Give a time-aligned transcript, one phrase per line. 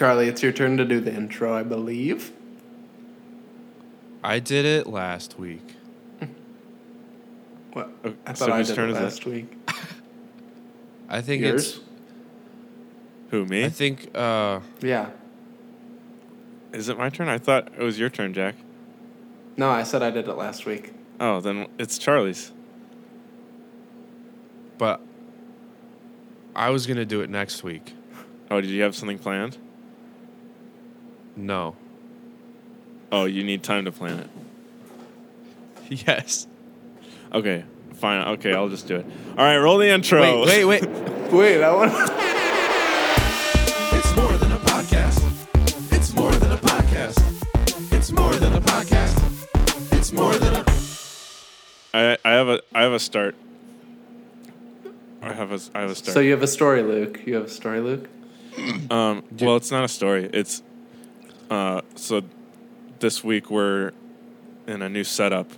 [0.00, 2.32] Charlie, it's your turn to do the intro, I believe.
[4.24, 5.74] I did it last week.
[7.74, 7.90] What?
[8.02, 9.02] Oh, I so thought I did turn it is it?
[9.02, 9.52] last week.
[11.10, 11.76] I think Yours?
[11.76, 11.80] it's.
[13.28, 13.66] Who me?
[13.66, 14.08] I think.
[14.14, 15.10] Uh, Yeah.
[16.72, 17.28] Is it my turn?
[17.28, 18.54] I thought it was your turn, Jack.
[19.58, 20.94] No, I said I did it last week.
[21.20, 22.52] Oh, then it's Charlie's.
[24.78, 25.02] but
[26.56, 27.92] I was gonna do it next week.
[28.50, 29.58] Oh, did you have something planned?
[31.36, 31.76] No.
[33.12, 34.30] Oh, you need time to plan it.
[36.06, 36.46] Yes.
[37.32, 38.28] Okay, fine.
[38.34, 39.06] Okay, I'll just do it.
[39.30, 40.20] All right, roll the intro.
[40.20, 40.82] Wait, wait, wait.
[41.32, 41.88] Wait, that one.
[43.98, 45.92] It's more than a podcast.
[45.92, 47.92] It's more than a podcast.
[47.92, 49.92] It's more than a podcast.
[49.92, 50.64] It's more than a.
[51.92, 53.34] I, I have a I have a start.
[55.22, 56.14] I have a I have a start.
[56.14, 57.20] so you have a story, Luke.
[57.26, 58.08] You have a story, Luke.
[58.90, 60.28] Um, well, it's not a story.
[60.32, 60.62] It's
[61.50, 62.22] uh, so
[63.00, 63.92] this week we're
[64.66, 65.50] in a new setup.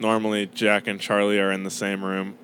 [0.00, 2.36] Normally, Jack and Charlie are in the same room,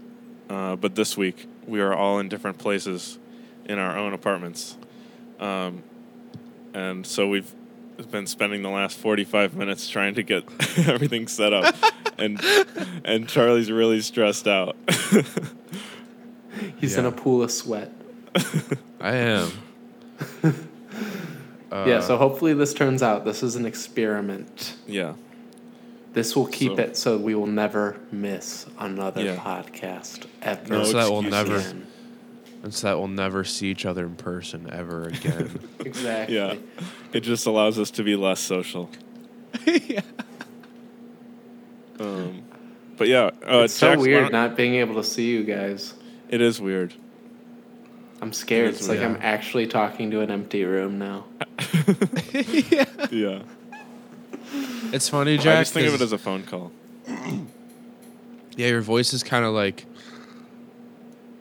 [0.48, 3.18] uh, but this week we are all in different places
[3.64, 4.76] in our own apartments.
[5.40, 5.82] Um,
[6.74, 7.52] and so we've
[8.10, 10.44] been spending the last 45 minutes trying to get
[10.86, 11.74] everything set up.
[12.18, 12.40] and
[13.04, 14.76] and Charlie's really stressed out.
[16.76, 17.92] He's in a pool of sweat.
[19.00, 19.50] I am.
[21.70, 23.24] Uh, yeah, so hopefully this turns out.
[23.24, 24.74] This is an experiment.
[24.86, 25.14] yeah.
[26.12, 29.36] This will keep So- it so we will never miss another Yeah.
[29.36, 30.68] podcast ever.
[30.78, 31.86] No so that will never, again.
[32.64, 35.60] and so that we'll never see each other in person ever again.
[35.78, 36.34] Exactly.
[36.36, 36.56] Yeah.
[37.12, 38.90] It just allows us to be less social.
[39.66, 40.00] yeah.
[42.00, 42.42] Um,
[42.96, 45.44] but yeah, uh, it's so Jack's- why weird don't- not being able to see you
[45.44, 45.94] guys.
[46.28, 46.94] It is weird.
[48.20, 48.66] I'm scared.
[48.68, 49.10] It is It's like weird.
[49.12, 51.24] I'm actually talking to an empty room now.
[52.70, 52.84] Yeah.
[53.10, 53.42] yeah.
[54.92, 55.58] It's funny, Jack.
[55.58, 56.72] I just think of it as a phone call.
[58.56, 59.86] yeah, your voice is kind of like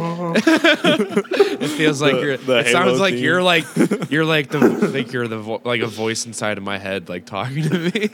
[1.61, 3.23] it feels like The- you're the it sounds like theme.
[3.23, 3.65] you're like
[4.09, 4.59] you're like the
[4.93, 8.07] like you're the vo- like a voice inside of my head like talking to me.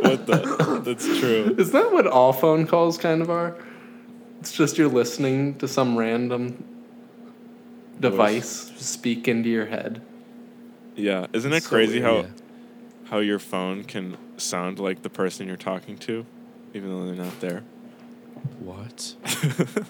[0.00, 0.80] What the?
[0.84, 1.54] That's true.
[1.58, 3.56] Is that what all phone calls kind of are?
[4.40, 6.62] It's just you're listening to some random
[8.00, 10.00] device speak into your head.
[10.94, 11.26] Yeah.
[11.32, 12.26] Isn't it So crazy how Yeah.
[13.10, 16.24] how your phone can sound like the person you're talking to,
[16.74, 17.62] even though they're not there?
[18.60, 19.14] What?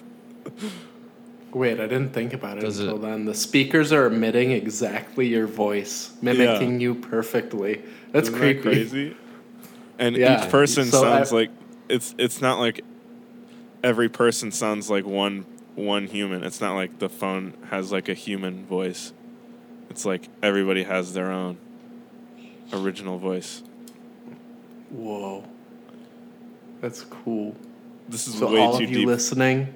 [1.53, 3.25] Wait, I didn't think about it Does until it- then.
[3.25, 7.81] The speakers are emitting exactly your voice, mimicking you perfectly.
[8.11, 8.61] That's Isn't creepy.
[8.61, 9.17] that crazy?
[9.97, 11.49] And Yeah, each person so sounds I- like
[11.89, 12.83] it's it's not like
[13.83, 15.45] every person sounds like one
[15.75, 16.43] one human.
[16.43, 19.13] It's not like the phone has like a human voice.
[19.89, 21.57] It's like everybody has their own
[22.73, 23.63] original voice.
[24.89, 25.43] Whoa.
[26.81, 27.55] That's cool.
[28.07, 29.07] This is So way all too of you deep.
[29.07, 29.73] listening,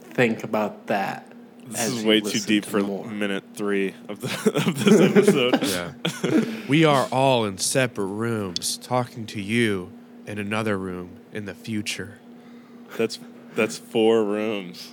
[0.00, 1.30] think about that.
[1.66, 3.06] This is way too deep to for more.
[3.06, 4.28] minute three of the
[4.66, 5.62] of this episode.
[5.62, 6.54] Yeah.
[6.68, 9.90] we are all in separate rooms talking to you
[10.26, 12.18] in another room in the future.
[12.98, 13.18] That's
[13.54, 14.92] that's four rooms.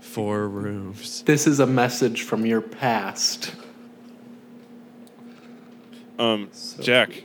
[0.00, 1.22] Four rooms.
[1.22, 3.54] This is a message from your past.
[6.18, 7.24] Um, So- Jack.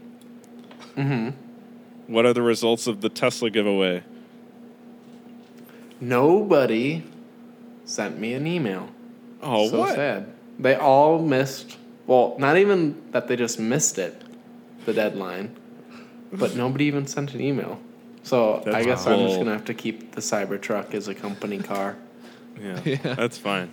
[0.95, 1.29] Mm-hmm.
[2.13, 4.03] What are the results of the Tesla giveaway?
[6.05, 7.03] Nobody
[7.83, 8.89] sent me an email.
[9.41, 9.95] Oh, so what?
[9.95, 10.31] sad.
[10.59, 11.77] They all missed.
[12.05, 14.21] Well, not even that they just missed it,
[14.85, 15.55] the deadline,
[16.31, 17.79] but nobody even sent an email.
[18.21, 21.57] So I That's guess I'm just gonna have to keep the Cybertruck as a company
[21.57, 21.95] car.
[22.61, 22.97] Yeah, Yeah.
[23.15, 23.71] that's fine.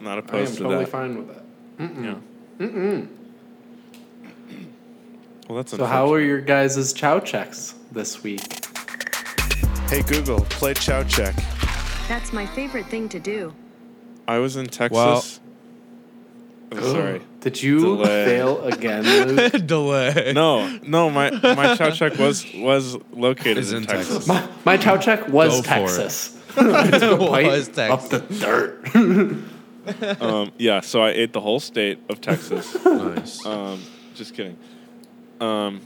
[0.00, 0.90] Not I am opposed to totally that.
[0.90, 1.44] fine with that.
[1.78, 2.14] Yeah.
[2.58, 3.08] Mm-mm.
[5.48, 8.63] Well, that's So how are your guys' chow checks this week?
[9.94, 11.36] Hey Google, play Chow Check.
[12.08, 13.54] That's my favorite thing to do.
[14.26, 14.90] I was in Texas.
[14.92, 15.24] Well-
[16.72, 17.20] Oh, sorry.
[17.40, 18.24] Did you Delay.
[18.24, 19.52] fail again, Luke?
[19.66, 20.32] Delay.
[20.34, 24.26] No, no, my my Chow Check was was located Is in, in Texas.
[24.26, 24.26] Texas.
[24.26, 25.80] my, my chow check was Go for it.
[25.80, 26.40] Texas.
[26.56, 29.40] I took a bite Was up the dirt.
[30.20, 32.76] Um, yeah, so I ate the whole state of Texas.
[32.84, 33.46] Nice.
[33.46, 33.80] Um,
[34.16, 34.56] just kidding.
[35.40, 35.80] Um,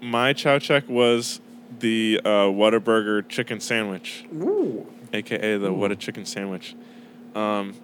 [0.00, 1.40] my Chow Check was
[1.80, 4.24] the uh, Whataburger chicken sandwich.
[4.34, 4.86] Ooh.
[5.12, 6.74] aka the what a chicken sandwich.
[7.34, 7.74] Um,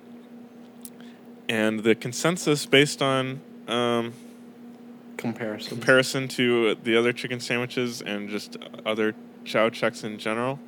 [1.49, 4.12] and the consensus based on um,
[5.17, 5.69] Comparison.
[5.77, 8.56] comparison to the other chicken sandwiches and just
[8.87, 10.59] other chow checks in general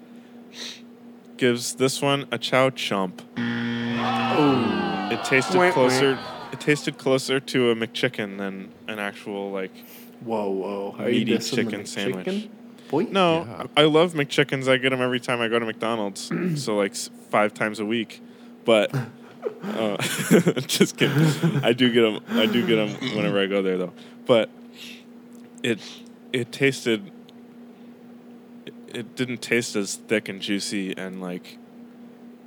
[1.37, 3.23] gives this one a chow chump.
[3.37, 5.73] Oh, It tasted wah.
[5.73, 6.19] closer.
[6.53, 9.73] It tasted closer to a McChicken than an actual like.
[10.21, 10.95] whoa, whoa!
[10.99, 12.49] Are Meaty you chicken sandwich.
[12.91, 13.67] Boy, No, Yeah.
[13.77, 14.69] I love McChickens.
[14.69, 16.31] I get them every time I go to McDonald's.
[16.63, 16.95] so like
[17.31, 18.21] five times a week.
[18.65, 18.95] But
[19.63, 19.97] uh,
[20.67, 21.63] just kidding.
[21.65, 22.21] I do get them.
[22.39, 23.93] I do get them whenever I go there though.
[24.27, 24.51] But
[25.63, 25.81] it
[26.33, 27.11] it tasted.
[28.89, 31.59] It, didn't taste as thick and juicy and like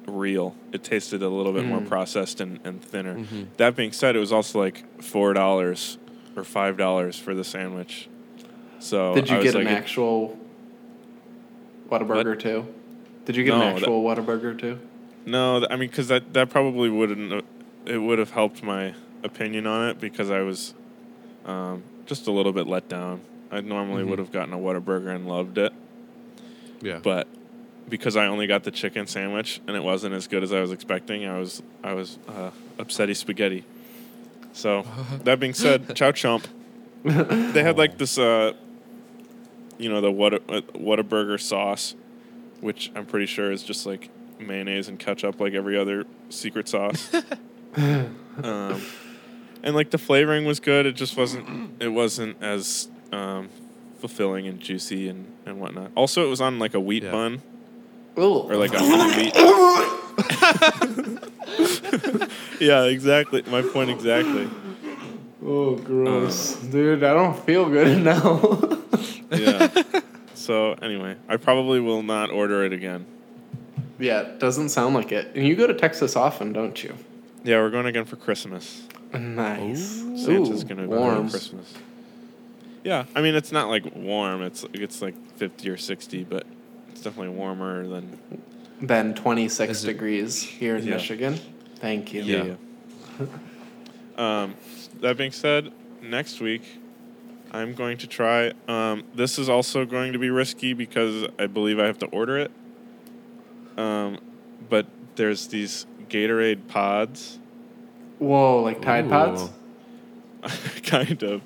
[0.07, 0.55] real.
[0.71, 1.87] It tasted a little bit more Mm.
[1.89, 3.15] processed and, and thinner.
[3.15, 3.47] Mhm.
[3.57, 5.97] That being said, it was also like four dollars
[6.37, 8.07] or five dollars for the sandwich.
[8.79, 10.37] So Did you get an like, it- actual
[11.89, 12.65] Whataburger too?
[13.25, 14.79] Did you get No, an that- actual Whataburger too?
[15.25, 17.33] No, I mean, because that that probably wouldn't.
[17.33, 17.41] uh,
[17.85, 18.93] It would have helped my
[19.23, 20.73] opinion on it because I was
[21.45, 23.21] um, just a little bit let down.
[23.49, 24.09] I normally Mhm.
[24.09, 25.71] would have gotten a Whataburger and loved it,
[26.81, 26.99] Yeah.
[27.01, 27.27] but
[27.87, 30.73] because I only got the chicken sandwich and it wasn't as good as I was
[30.73, 33.63] expecting, I was I was uh, upsetty spaghetti.
[34.51, 34.83] So
[35.23, 36.43] that being said, chow chomp.
[37.05, 38.51] They had like this, uh,
[39.77, 41.95] you know, the what uh, Whataburger sauce,
[42.61, 44.09] which I'm pretty sure is just like
[44.39, 47.11] mayonnaise and ketchup, like every other secret sauce.
[47.75, 48.81] um,
[49.63, 50.85] and like the flavoring was good.
[50.85, 51.81] It just wasn't.
[51.81, 53.49] It wasn't as um,
[53.99, 55.91] fulfilling and juicy and and whatnot.
[55.95, 57.11] Also, it was on like a wheat Yeah.
[57.11, 57.41] bun
[58.19, 59.35] Oh, or like a honey wheat.
[62.59, 63.43] yeah, exactly.
[63.43, 64.49] My point exactly.
[65.45, 67.03] oh, gross, dude!
[67.03, 68.39] I don't feel good now.
[69.31, 69.83] Yeah.
[70.33, 73.05] so anyway, I probably will not order it again.
[73.99, 75.35] yeah, it doesn't sound like it.
[75.35, 76.95] And you go to Texas often, don't you?
[77.43, 78.87] Yeah, we're going again for Christmas.
[79.13, 79.99] Nice.
[79.99, 81.27] Santa's Ooh, gonna be warm.
[81.27, 81.73] for Christmas.
[82.83, 84.41] Yeah, I mean it's not like warm.
[84.41, 86.45] It's it's like fifty or sixty, but
[86.89, 88.17] it's definitely warmer than
[88.81, 90.95] than 26 degrees here in Yeah.
[90.95, 91.39] Michigan.
[91.77, 92.21] Thank you.
[92.21, 93.25] Yeah.
[94.17, 94.55] um,
[95.01, 95.71] that being said,
[96.01, 96.61] next week
[97.51, 98.51] I'm going to try.
[98.67, 102.37] Um, this is also going to be risky because I believe I have to order
[102.37, 102.51] it.
[103.77, 104.19] Um,
[104.69, 107.39] but there's these Gatorade pods,
[108.19, 109.49] Whoa, like Tide Pods?
[110.83, 111.41] Kind of.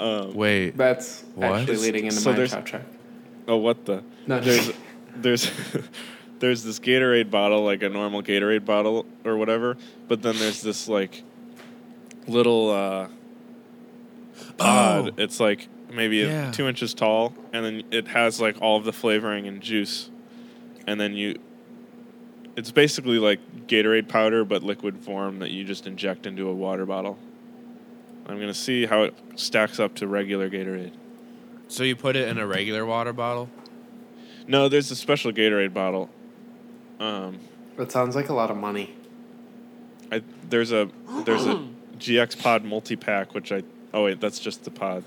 [0.00, 0.76] Um, Wait.
[0.76, 1.60] That's What?
[1.60, 2.82] actually leading into So my there's- chow check.
[3.48, 4.02] Oh, what the?
[4.26, 4.72] No, there's
[5.14, 5.50] there's
[6.40, 9.76] there's this Gatorade bottle, like a normal Gatorade bottle or whatever,
[10.08, 11.22] but then there's this like
[12.26, 13.08] little uh,
[14.58, 15.08] pod.
[15.16, 15.22] Oh.
[15.22, 16.50] It's like maybe Yeah.
[16.50, 20.10] two inches tall, and then it has like all of the flavoring and juice,
[20.86, 21.38] and then you.
[22.56, 26.86] It's basically like Gatorade powder, but liquid form that you just inject into a water
[26.86, 27.18] bottle.
[28.26, 30.92] I'm gonna see how it stacks up to regular Gatorade.
[31.68, 33.48] So you put it in a regular water bottle?
[34.48, 36.08] No, there's a special Gatorade bottle.
[36.98, 37.38] Um,
[37.76, 38.94] That sounds like a lot of money.
[40.10, 40.88] I there's a
[41.24, 41.66] there's a
[41.98, 43.62] GX Pod multi pack, which I
[43.96, 45.02] oh wait, that's just the pod.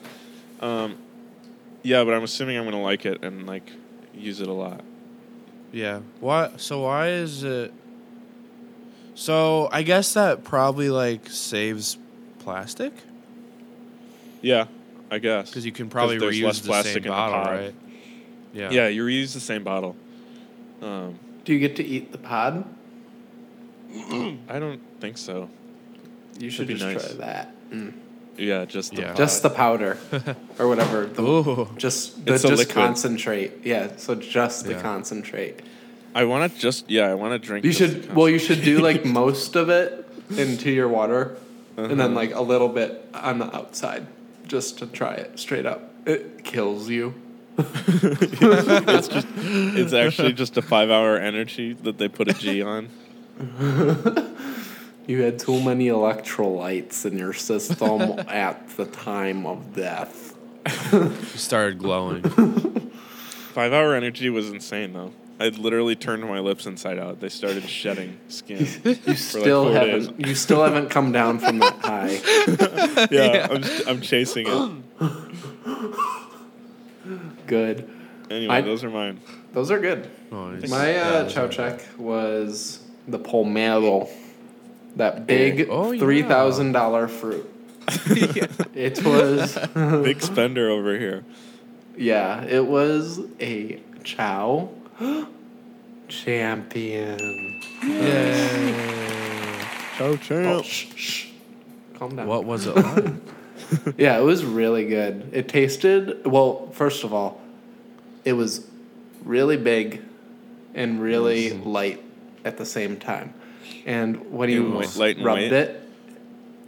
[0.59, 0.97] Um,
[1.83, 3.71] yeah, but I'm assuming I'm gonna like it and like
[4.13, 4.81] use it a lot.
[5.71, 6.01] Yeah.
[6.19, 6.51] Why?
[6.57, 7.71] So why is it?
[9.13, 11.97] So I guess that probably like saves
[12.39, 12.93] plastic
[14.41, 14.65] Yeah,
[15.11, 17.43] I guess because you can probably there's reuse less the plastic same in the bottle,
[17.43, 17.59] pod.
[17.59, 17.75] right?
[18.53, 18.71] Yeah.
[18.71, 19.95] yeah, you reuse the same bottle.
[20.81, 22.65] Um, Do you get to eat the pod?
[23.93, 25.49] I don't think so.
[26.39, 27.15] You should be just nice.
[27.15, 27.69] try that.
[27.69, 27.93] Mm.
[28.39, 29.07] Yeah, just the Yeah.
[29.09, 29.17] pod.
[29.17, 29.97] Just the powder
[30.57, 31.05] or whatever.
[31.05, 31.67] The, Ooh.
[31.77, 32.75] Just the It's a just liquid.
[32.75, 33.51] concentrate.
[33.63, 34.81] Yeah, so just the Yeah.
[34.81, 35.59] concentrate.
[36.15, 37.65] I want to just yeah, I want to drink.
[37.65, 40.05] You just should well, you should do like most of it
[40.37, 41.37] into your water,
[41.77, 41.95] and Uh-huh.
[41.95, 44.07] then like a little bit on the outside,
[44.47, 45.91] just to try it straight up.
[46.05, 47.13] It kills you.
[47.59, 52.87] it's just it's actually just a five hour energy that they put a G on.
[55.09, 60.35] You had too many electrolytes in your system at the time of death.
[60.93, 62.21] You started glowing.
[63.55, 65.11] Five hour energy was insane though.
[65.39, 67.21] I literally turned my lips inside out.
[67.21, 68.67] They started shedding skin.
[68.83, 70.27] You still four haven't.
[70.27, 73.07] You still haven't come down from that high.
[73.09, 74.71] yeah, I'm, I'm chasing it.
[77.47, 77.89] Good.
[78.29, 79.19] Anyway, I- those are mine.
[79.53, 80.07] Those are good.
[80.31, 80.69] Nice.
[80.69, 84.07] My uh, chow check was the pomelo,
[84.99, 85.99] that big Oh, yeah.
[85.99, 87.49] three thousand dollar fruit.
[88.75, 89.57] It was,
[90.03, 91.25] Big spender over here.
[91.97, 94.69] yeah, it was a chow
[96.07, 97.61] champion.
[97.83, 98.73] Yay.
[99.97, 100.63] Ciao, Oh, champ.
[100.65, 101.27] shh, shh.
[101.97, 102.27] Calm down.
[102.27, 103.13] What was it like?
[103.97, 105.29] Yeah, it was really good.
[105.33, 106.69] It tasted well.
[106.73, 107.41] First of all,
[108.23, 108.65] it was
[109.25, 110.01] really big,
[110.73, 112.01] and really light
[112.45, 113.33] at the same time.
[113.85, 115.51] And when you And white- light and rubbed white?
[115.53, 115.81] it,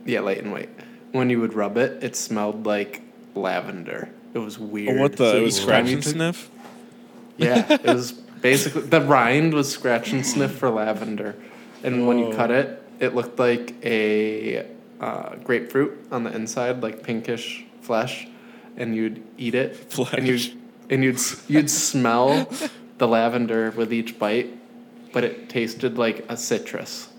[0.06, 0.70] yeah, light and white.
[1.12, 3.02] When you would rub it, it smelled like
[3.36, 4.10] lavender.
[4.34, 4.98] It was weird.
[4.98, 5.32] Oh, what the?
[5.32, 6.50] So it was scratch and took- sniff.
[7.38, 11.36] Yeah, it was basically the rind was scratch and sniff for lavender,
[11.84, 14.66] and when you cut it, it looked like a
[15.00, 18.28] uh, grapefruit on the inside, like pinkish flesh,
[18.78, 20.54] and you'd eat it, and you'd
[20.90, 22.48] and you'd you'd smell
[23.00, 24.50] the lavender with each bite,
[25.14, 27.10] but it tasted like a citrus.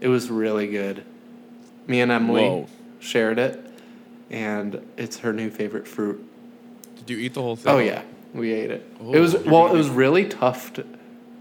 [0.00, 1.04] It was really good.
[1.86, 2.66] Me and Emily Whoa.
[3.00, 3.64] shared it,
[4.30, 6.24] and it's her new favorite fruit.
[6.96, 7.72] Did you eat the whole thing?
[7.72, 8.86] Oh yeah, we ate it.
[9.12, 9.42] it was Oh.
[9.46, 10.86] well, it was really tough to,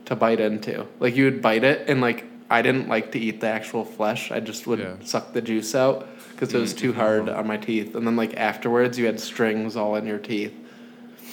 [0.05, 0.86] to bite into.
[1.00, 4.31] Like you would bite it, and like I didn't like to eat the actual flesh.
[4.31, 4.95] I just would Yeah.
[5.03, 6.79] suck the juice out because it was mm.
[6.79, 7.39] too hard uh-huh.
[7.39, 7.95] on my teeth.
[7.95, 10.53] And then like afterwards, you had strings all in your teeth.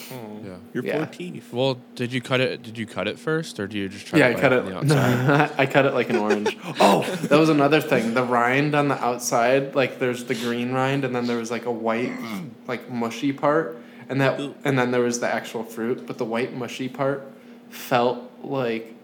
[0.09, 0.47] Hmm.
[0.47, 0.57] Yeah.
[0.75, 0.97] Your Yeah.
[0.99, 1.53] poor teeth.
[1.53, 2.63] Well, did you cut it?
[2.63, 4.19] Did you cut it first, or do you just try?
[4.19, 4.73] yeah, to I cut it it.
[4.73, 5.51] on the outside?
[5.59, 6.57] I cut it like an orange.
[6.81, 8.15] oh, that was another thing.
[8.15, 11.67] The rind on the outside, like there's the green rind, and then there was like
[11.67, 12.13] a white,
[12.67, 13.77] like mushy part,
[14.09, 16.07] and that, and then there was the actual fruit.
[16.07, 17.23] But the white mushy part
[17.71, 18.95] felt like,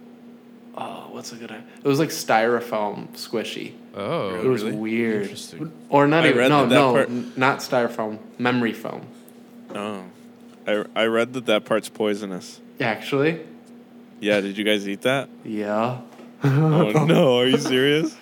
[0.77, 1.51] oh, what's a good?
[1.51, 3.73] It was like styrofoam squishy.
[3.95, 4.77] oh, it was really?
[4.77, 5.23] weird.
[5.23, 5.73] Interesting.
[5.91, 6.39] Or not I even.
[6.39, 8.19] read No, that that no, part- n- not styrofoam.
[8.39, 9.07] Memory foam.
[9.75, 10.05] Oh,
[10.67, 12.61] I I read that that part's poisonous.
[12.81, 13.41] Actually,
[14.21, 15.29] Yeah, did you guys eat that?
[15.45, 15.99] yeah.
[16.43, 18.15] Oh no, are you serious?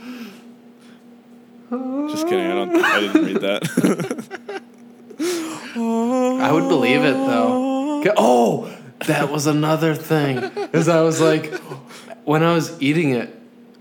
[2.11, 2.47] Just kidding.
[2.47, 2.77] I don't.
[2.85, 3.63] I didn't read that.
[5.75, 8.05] I would believe it though.
[8.17, 8.71] Oh,
[9.07, 10.39] that was another thing.
[10.73, 11.53] Is I was like,
[12.25, 13.35] when I was eating it,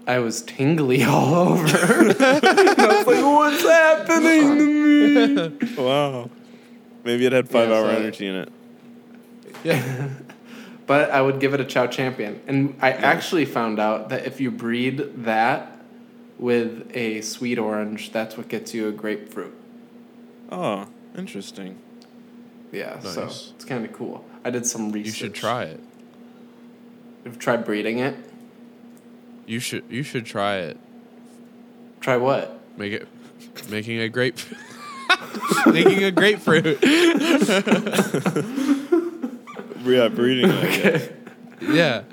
[0.08, 1.68] I was tingly all over.
[1.68, 5.76] I was like, what's happening to me?
[5.76, 6.30] wow.
[7.04, 8.50] Maybe it had five Yeah, hour so- energy in it.
[9.64, 10.10] Yeah.
[10.88, 12.42] But I would give it a Chow Champion.
[12.48, 15.72] And I actually found out that if you breed that
[16.38, 19.54] with a sweet orange, that's what gets you a grapefruit.
[20.52, 21.78] Oh, interesting.
[22.74, 23.54] Yeah, so Nice.
[23.56, 24.26] it's kind of cool.
[24.44, 25.06] I did some research.
[25.06, 25.80] You should try it.
[27.24, 28.16] You've tried breeding it?
[29.46, 29.86] You should.
[29.90, 30.78] You should try it.
[32.02, 32.60] Try what?
[32.76, 33.08] Make it.
[33.70, 34.38] Making a grape.
[35.68, 36.80] making a grapefruit.
[39.84, 40.50] Yeah, breeding.
[40.50, 41.10] it, I guess.
[41.62, 42.04] Yeah.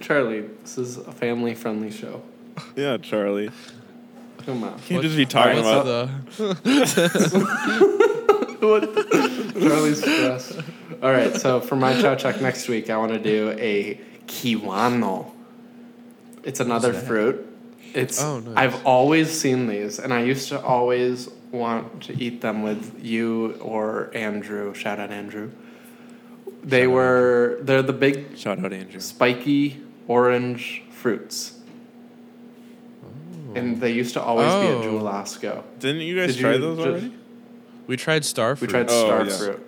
[0.00, 2.22] Charlie, this is a family friendly show.
[2.76, 3.50] Yeah, Charlie.
[4.46, 4.78] Come on.
[4.80, 6.24] Can't just be talking Alright, about.
[6.64, 7.36] the.
[8.60, 8.82] what?
[9.60, 10.60] Charlie's stressed.
[11.02, 15.30] All right, so for my chow chuck next week, I want to do a kiwano.
[16.42, 17.46] It's another fruit.
[17.94, 18.54] It's Oh, nice.
[18.56, 23.52] I've always seen these, and I used to always want to eat them with you
[23.60, 24.74] or Andrew.
[24.74, 25.50] Shout out Andrew.
[26.64, 29.00] They were they're the big Shout out Andrew.
[29.00, 31.58] spiky orange fruits.
[33.54, 34.78] And they used to always be Oh.
[34.78, 35.62] at Jewel Osco.
[35.78, 37.12] Didn't you guys Did try you those just- already?
[37.86, 38.68] We tried star Fruit.
[38.68, 38.88] We fruit.
[38.88, 39.36] tried Oh, star yeah.
[39.54, 39.66] fruit.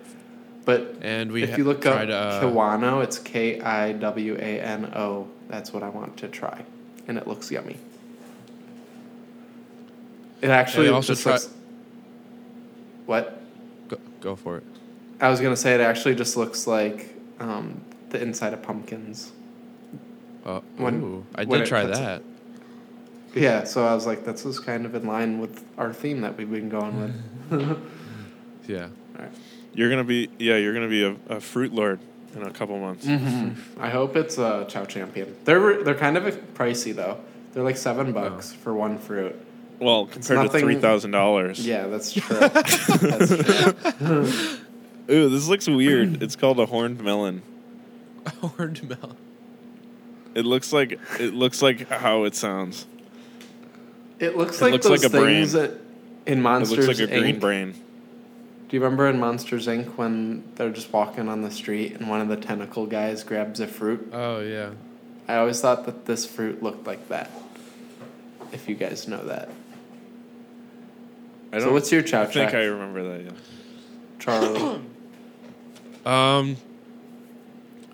[0.63, 4.35] But and we if ha- you look up tried, uh, Kiwano, it's K I W
[4.39, 5.27] A N O.
[5.49, 6.63] That's what I want to try,
[7.07, 7.77] and it looks yummy.
[10.41, 11.49] It actually also just try- looks.
[13.05, 13.41] What
[13.87, 14.63] Go, go for it.
[15.21, 19.31] I was gonna say, it actually just looks like um, the inside of pumpkins.
[20.45, 22.01] Uh, When- ooh, I when did try cuts it.
[22.01, 22.21] that.
[23.33, 26.37] Yeah, so I was like, that's just kind of in line with our theme that
[26.37, 27.13] we've been going
[27.49, 27.77] with.
[28.67, 28.87] Yeah.
[29.75, 30.55] You're gonna be yeah.
[30.57, 31.99] You're gonna be a, a fruit lord
[32.35, 33.05] in a couple months.
[33.79, 35.35] I hope it's a Chow Champion.
[35.43, 36.23] They're they're kind of
[36.55, 37.19] pricey though.
[37.53, 39.35] They're like seven bucks for one fruit.
[39.79, 41.65] Well, compared to three thousand dollars.
[41.65, 42.37] Yeah, that's true.
[42.39, 42.87] that's
[43.97, 44.57] true.
[45.09, 46.23] Ooh, this looks weird.
[46.23, 47.41] it's called a horned melon.
[48.57, 49.17] Orange melon.
[50.33, 52.85] It looks like it looks like how it sounds.
[54.19, 55.41] It looks It like looks those like a brain.
[55.41, 55.71] things that
[56.25, 57.73] in It looks like a green brain.
[58.67, 59.95] Do you remember in Monsters Inc.
[59.95, 63.67] when they're just walking on the street and one of the tentacle guys grabs a
[63.67, 64.09] fruit?
[64.11, 64.71] Oh yeah.
[65.27, 67.29] I always thought that this fruit looked like that.
[68.51, 69.49] If you guys know that.
[71.55, 73.25] I So what's your chow I think chuck, I remember that.
[73.25, 73.31] Yeah.
[74.19, 74.81] Charlie?
[76.05, 76.57] Um.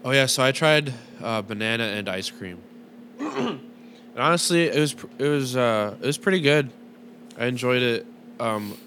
[0.04, 2.58] Oh yeah, so I tried uh, banana and ice cream.
[3.20, 3.62] and
[4.18, 6.72] honestly, it was pr- it was uh, it was pretty good.
[7.40, 8.06] I enjoyed it.
[8.38, 8.78] Um,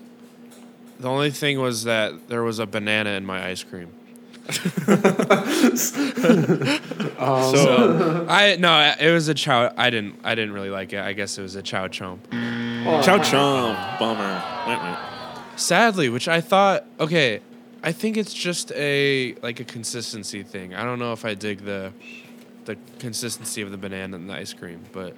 [1.00, 3.92] the only thing was that there was a banana in my ice cream.
[7.16, 9.72] Um, So I no, it was a chow.
[9.76, 10.98] I didn't I didn't really like it.
[11.00, 12.18] I guess it was a chow chomp.
[12.30, 14.42] chow chomp bummer.
[14.66, 14.96] Wait, wait.
[15.56, 17.40] Sadly, which I thought okay,
[17.82, 20.74] I think it's just a like a consistency thing.
[20.74, 21.92] I don't know if I dig the
[22.64, 24.80] the consistency of the banana and the ice cream.
[24.92, 25.14] But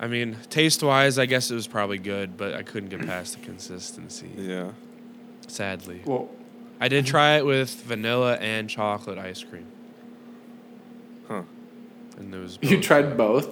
[0.00, 3.38] I mean, taste wise, I guess it was probably good, but I couldn't get past
[3.38, 4.30] the consistency.
[4.36, 4.70] Yeah.
[5.46, 6.28] Sadly, Well,
[6.80, 9.66] I did try it with vanilla and chocolate ice cream,
[11.26, 11.42] Huh.
[12.18, 12.84] and there was you both.
[12.84, 13.48] tried both,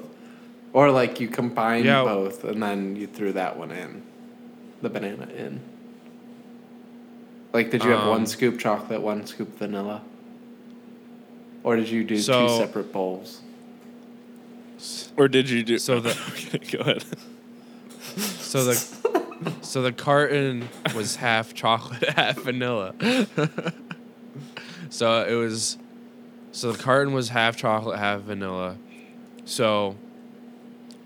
[0.75, 2.05] or like you combined Yeah.
[2.05, 4.03] both and then you threw that one in,
[4.83, 5.61] the banana in.
[7.53, 10.03] Like, did you have Um, one scoop chocolate, one scoop vanilla,
[11.63, 13.41] or did you do two separate bowls?
[15.17, 15.79] Or did you do?
[15.79, 17.05] So the- okay, go ahead.
[18.39, 22.95] So the so the carton was half chocolate, half vanilla.
[24.89, 25.77] so it was
[26.53, 28.77] so the carton was half chocolate, half vanilla.
[29.45, 29.97] So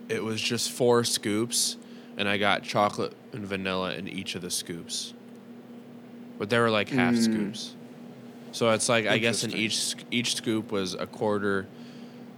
[0.08, 1.76] it was just four scoops
[2.20, 5.14] and I got chocolate and vanilla in each of the scoops.
[6.38, 7.24] But they were like half Mm.
[7.24, 7.74] scoops.
[8.52, 11.66] So it's like I guess in each each scoop was a quarter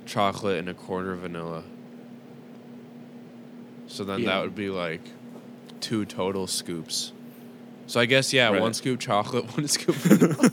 [0.06, 1.64] chocolate and a quarter vanilla.
[3.88, 4.26] So then Yeah.
[4.36, 5.00] that would be like
[5.80, 7.12] two total scoops.
[7.88, 8.60] So I guess yeah, Right.
[8.60, 9.96] one scoop chocolate, one scoop.
[9.96, 10.48] vanilla.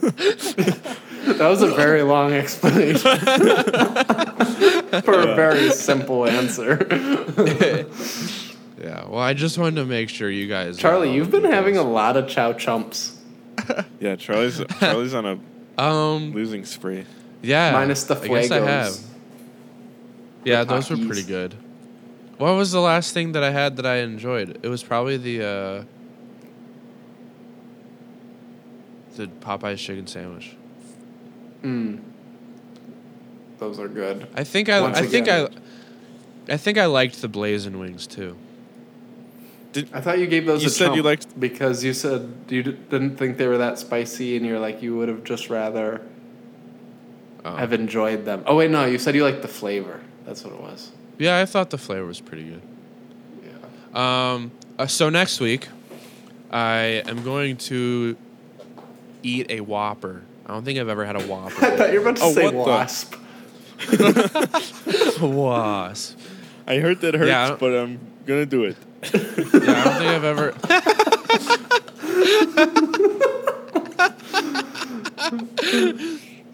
[1.38, 3.18] That was a very long explanation
[5.04, 6.76] for a very simple answer.
[8.80, 9.06] yeah.
[9.06, 10.76] Well, I just wanted to make sure you guys.
[10.76, 13.18] Charlie, know you've been you having a lot of chow chumps,
[14.00, 15.38] Yeah, Charlie's Charlie's on a
[15.80, 17.04] um losing spree.
[17.42, 18.96] yeah minus the I guess I have.
[20.44, 21.54] Yeah, the those were pretty good.
[22.38, 24.58] What was the last thing that I had that I enjoyed?
[24.62, 25.84] It was probably the uh
[29.16, 30.56] the Popeye's chicken sandwich.
[31.62, 32.00] Mm.
[33.58, 34.26] Those are good.
[34.34, 35.48] I think I Once I think I.
[36.48, 38.36] I think I liked the blazing wings too.
[39.92, 42.76] I thought you gave those You a said you liked- because you said you d-
[42.90, 46.00] didn't think they were that spicy, and you're like you would have just rather
[47.44, 48.42] Um, have enjoyed them.
[48.46, 50.00] Oh wait, no, you said you liked the flavor.
[50.26, 50.90] That's what it was.
[51.18, 52.62] yeah, I thought the flavor was pretty good.
[53.94, 54.32] Yeah.
[54.32, 55.68] Um, uh, so next week,
[56.50, 58.16] I am going to
[59.22, 60.22] eat a Whopper.
[60.46, 61.64] I don't think I've ever had a I Whopper.
[61.64, 63.14] I thought you were about to Oh, say what wasp.
[65.20, 66.18] Wasp.
[66.66, 68.76] I heard that hurts, Yeah, but I'm gonna do it.
[69.02, 70.54] Yeah, I don't think I've ever.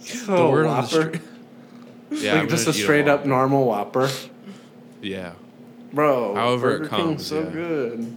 [0.06, 1.20] So the oh, word on the Whopper.
[2.10, 4.08] Yeah, like just a gonna eat straight up normal Whopper,
[5.02, 5.32] Yeah,
[5.92, 6.34] bro.
[6.34, 7.50] However it Burger comes, King's so yeah.
[7.50, 8.16] good.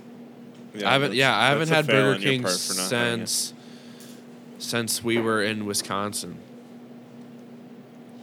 [0.85, 1.13] I haven't.
[1.13, 3.27] Yeah, I haven't had Burger King part for not having it.
[3.27, 3.53] since
[4.59, 6.37] since we were in Wisconsin.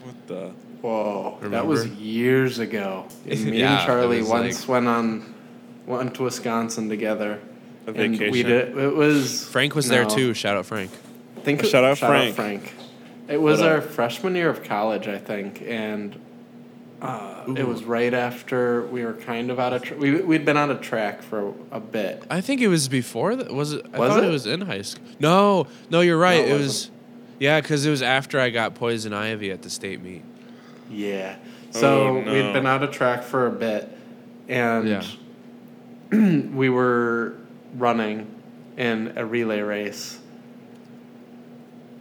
[0.02, 0.52] What the?
[0.82, 3.06] Whoa, that was years ago.
[3.28, 5.34] And me Yeah, and Charlie once like- went on
[5.86, 7.38] went to Wisconsin together.
[7.86, 8.76] A and we did.
[8.76, 10.34] It was Frank was there too.
[10.34, 10.90] Shout out Frank.
[11.44, 12.30] Think Shout out shout Frank.
[12.30, 12.74] Out Frank.
[13.28, 13.74] It was What up?
[13.76, 16.20] our freshman year of college, I think, and
[17.00, 19.82] uh, it was right after we were kind of out of.
[19.82, 22.24] Tra- we we'd been out of track for a bit.
[22.30, 23.52] I think it was before that.
[23.52, 23.86] Was it?
[23.92, 24.28] I Was thought it?
[24.28, 24.30] it?
[24.32, 25.04] was in high school.
[25.20, 26.40] No, no, you're right.
[26.46, 26.90] No, it it was.
[27.38, 30.24] Yeah, because it was after I got poison ivy at the state meet.
[30.90, 31.36] Yeah.
[31.70, 32.32] So Oh, no.
[32.32, 33.88] we'd been out of track for a bit,
[34.48, 35.02] and Yeah.
[36.10, 37.34] we were
[37.74, 38.26] running
[38.76, 40.18] in a relay race,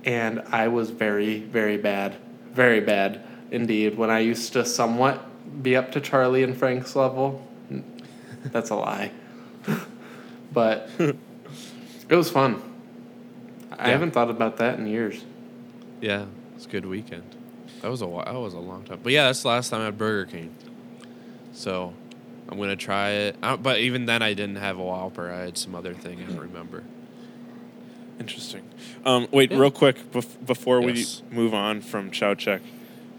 [0.04, 2.16] and I was very, very bad,
[2.52, 3.98] very bad indeed.
[3.98, 5.24] When I used to somewhat
[5.64, 7.48] be up to Charlie and Frank's level,
[8.46, 9.12] that's a lie,
[10.54, 11.18] but it
[12.16, 12.62] was fun.
[13.78, 15.24] I haven't thought about that in years.
[16.00, 17.24] Yeah, it's a good weekend.
[17.82, 19.00] That was a whi- that was a long time.
[19.04, 20.54] But yeah, that's the last time I had Burger King.
[21.54, 21.94] So
[22.50, 23.36] I'm gonna try it.
[23.42, 25.32] I, but even then, I didn't have a Whopper.
[25.32, 26.84] I had some other thing I don't remember.
[28.20, 28.64] Interesting.
[29.06, 29.60] Um, wait, Yeah.
[29.60, 31.22] real quick bef- before Yes.
[31.30, 32.62] we move on from Chow Check,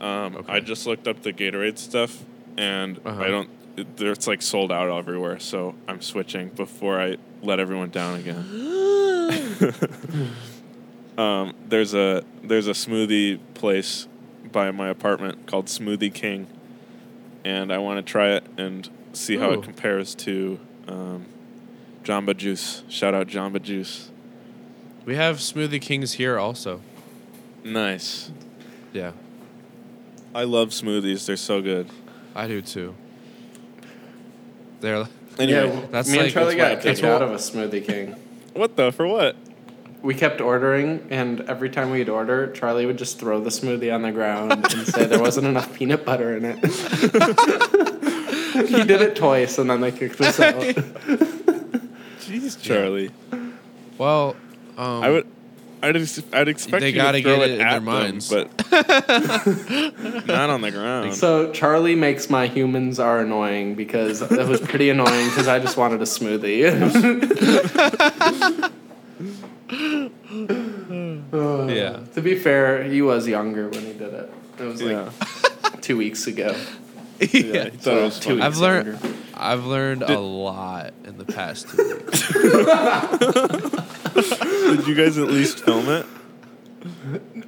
[0.00, 0.52] um, Okay.
[0.52, 2.22] I just looked up the Gatorade stuff,
[2.56, 3.22] and Uh-huh.
[3.22, 3.48] I don't.
[3.76, 8.46] It, it's like sold out everywhere, so I'm switching before I let everyone down again.
[11.18, 14.06] um, there's a there's a smoothie place
[14.50, 16.46] by my apartment called Smoothie King,
[17.44, 19.54] and I want to try it and see how Ooh.
[19.54, 21.24] it compares to um,
[22.04, 22.82] Jamba Juice.
[22.88, 24.10] Shout out Jamba Juice.
[25.04, 26.80] We have Smoothie Kings here also.
[27.64, 28.30] Nice.
[28.92, 29.12] Yeah,
[30.34, 31.26] I love smoothies.
[31.26, 31.88] They're so good.
[32.34, 32.94] I do too.
[34.80, 35.06] They're
[35.38, 37.14] Anyway, yeah, that's me like- and Charlie that's my got kicked opinion.
[37.14, 38.14] out of a Smoothie King.
[38.54, 39.36] what the for what?
[40.02, 44.02] We kept ordering, and every time we'd order, Charlie would just throw the smoothie on
[44.02, 46.58] the ground and say there wasn't enough peanut butter in it.
[48.68, 50.54] he did it twice, and then they kicked us out.
[52.20, 53.10] Jeez, Charlie.
[53.98, 54.36] well.
[54.76, 55.26] Um, I would.
[55.82, 57.80] I'd, ex- I'd expect They you gotta to throw get it it in at their
[57.80, 58.28] them, minds.
[58.30, 58.46] but
[60.26, 61.14] not on the ground.
[61.14, 65.76] So Charlie makes my humans are annoying because it was pretty annoying because I just
[65.76, 66.64] wanted a smoothie.
[71.32, 72.00] Uh, Yeah.
[72.14, 74.30] To be fair, he was younger when he did it.
[74.58, 76.54] It was like yeah, two weeks ago.
[77.20, 78.42] Yeah, he thought it was two funny.
[78.42, 79.14] I've weeks learned younger.
[79.34, 82.32] I've learned a lot in the past two weeks.
[84.76, 86.06] Did you guys at least film it?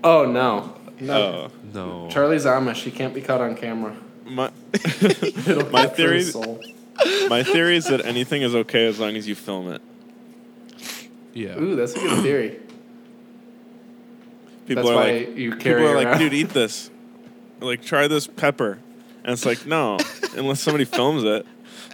[0.04, 0.74] Oh no.
[1.00, 1.14] No.
[1.14, 2.08] Oh, No.
[2.10, 2.82] Charlie's Amish.
[2.82, 3.96] He can't be caught on camera.
[4.24, 6.62] my It'll My capture his theory- soul.
[7.28, 9.80] my theory is that anything is okay as long as you film it.
[11.34, 11.58] Yeah.
[11.58, 12.58] Ooh, that's a good theory.
[14.66, 16.90] People That's are why like, you carry people are like, around- dude, eat this.
[17.60, 18.78] Like, try this pepper,
[19.28, 19.98] and it's like, no,
[20.36, 21.46] unless somebody films it.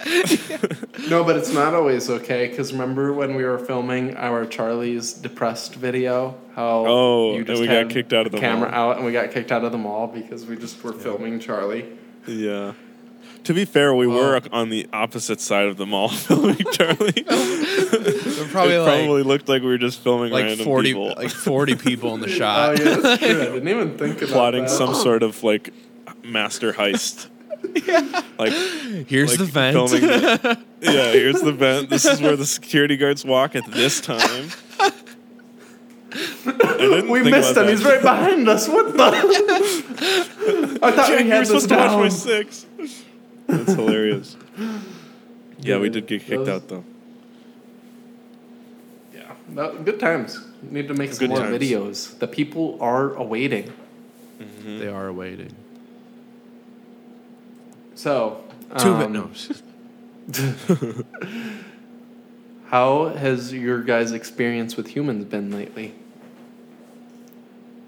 [1.09, 2.47] No, but it's not always okay.
[2.47, 6.35] Because remember when we were filming our Charlie's depressed video?
[6.55, 8.89] How Oh, and we got kicked out of the camera mall.
[8.91, 11.85] out, and we got kicked out of the mall because we just were filming Charlie.
[12.27, 12.73] Yeah.
[13.43, 14.47] To be fair, we were Oh.
[14.51, 17.11] on the opposite side of the mall filming Charlie.
[17.27, 21.13] They're probably it like probably looked like we were just filming like random forty people
[21.15, 22.79] like forty people in the Oh shot.
[22.79, 23.29] yeah, that's true.
[23.41, 24.69] I didn't even think about plotting that.
[24.71, 25.71] some sort of like
[26.25, 27.27] master heist.
[27.87, 28.21] yeah.
[28.37, 28.51] Like,
[29.07, 29.73] Here's like the vent.
[29.75, 31.89] filming the- yeah, here's the vent.
[31.89, 34.49] This is where the security guards walk at this time.
[36.15, 37.55] We missed him.
[37.55, 37.67] that.
[37.69, 38.67] He's right behind us.
[38.69, 39.03] What the?
[40.81, 42.11] I thought Jack, we you had were this supposed to watch my down.
[42.11, 42.65] six.
[43.47, 44.37] That's hilarious.
[45.59, 46.83] Yeah, we did get kicked Those- out though.
[49.13, 50.39] Yeah, no, good times.
[50.61, 51.57] Need to make some Good more times.
[51.61, 52.17] videos.
[52.19, 53.73] The people are awaiting.
[54.63, 55.53] They are waiting.
[57.95, 58.43] So,
[58.77, 59.29] Two um, no.
[62.67, 65.93] How has your guys' experience with humans been lately?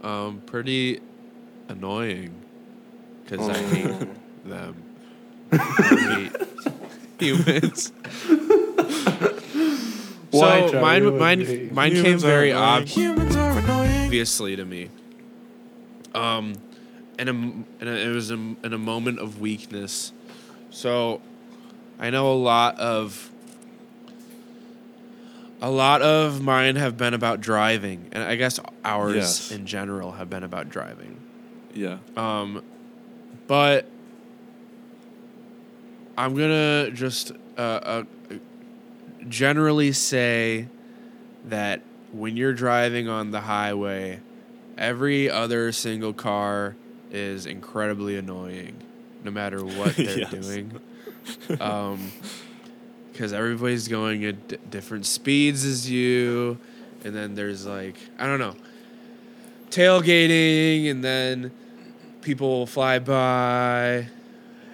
[0.01, 1.01] Um, pretty
[1.67, 2.33] annoying
[3.23, 4.07] because I hate
[4.45, 4.83] them.
[5.51, 6.31] I hate
[7.19, 7.91] humans.
[10.31, 10.81] Why, so Charlie?
[10.81, 12.63] mine, What mine, mine came very annoying.
[12.63, 12.95] obvious.
[12.95, 14.05] Humans are annoying.
[14.05, 14.89] obviously to me.
[16.13, 16.53] Um,
[17.17, 20.11] and, a, and a, it was a, in a moment of weakness.
[20.69, 21.21] So,
[21.99, 23.31] I know a lot of
[25.61, 29.51] a lot of mine have been about driving, and I guess ours Yes.
[29.51, 31.19] in general have been about driving.
[31.73, 31.97] Yeah.
[32.15, 32.63] Um,
[33.47, 33.87] but
[36.17, 38.03] I'm gonna just uh, uh,
[39.27, 40.67] generally say
[41.45, 44.19] that when you're driving on the highway,
[44.77, 46.75] every other single car
[47.11, 48.75] is incredibly annoying,
[49.23, 50.79] no matter what they're doing.
[51.59, 52.11] Um,
[53.11, 56.59] because everybody's going at d- different speeds as you,
[57.03, 58.55] and then there's like I don't know,
[59.71, 61.51] tailgating, and then
[62.21, 64.07] people will fly by,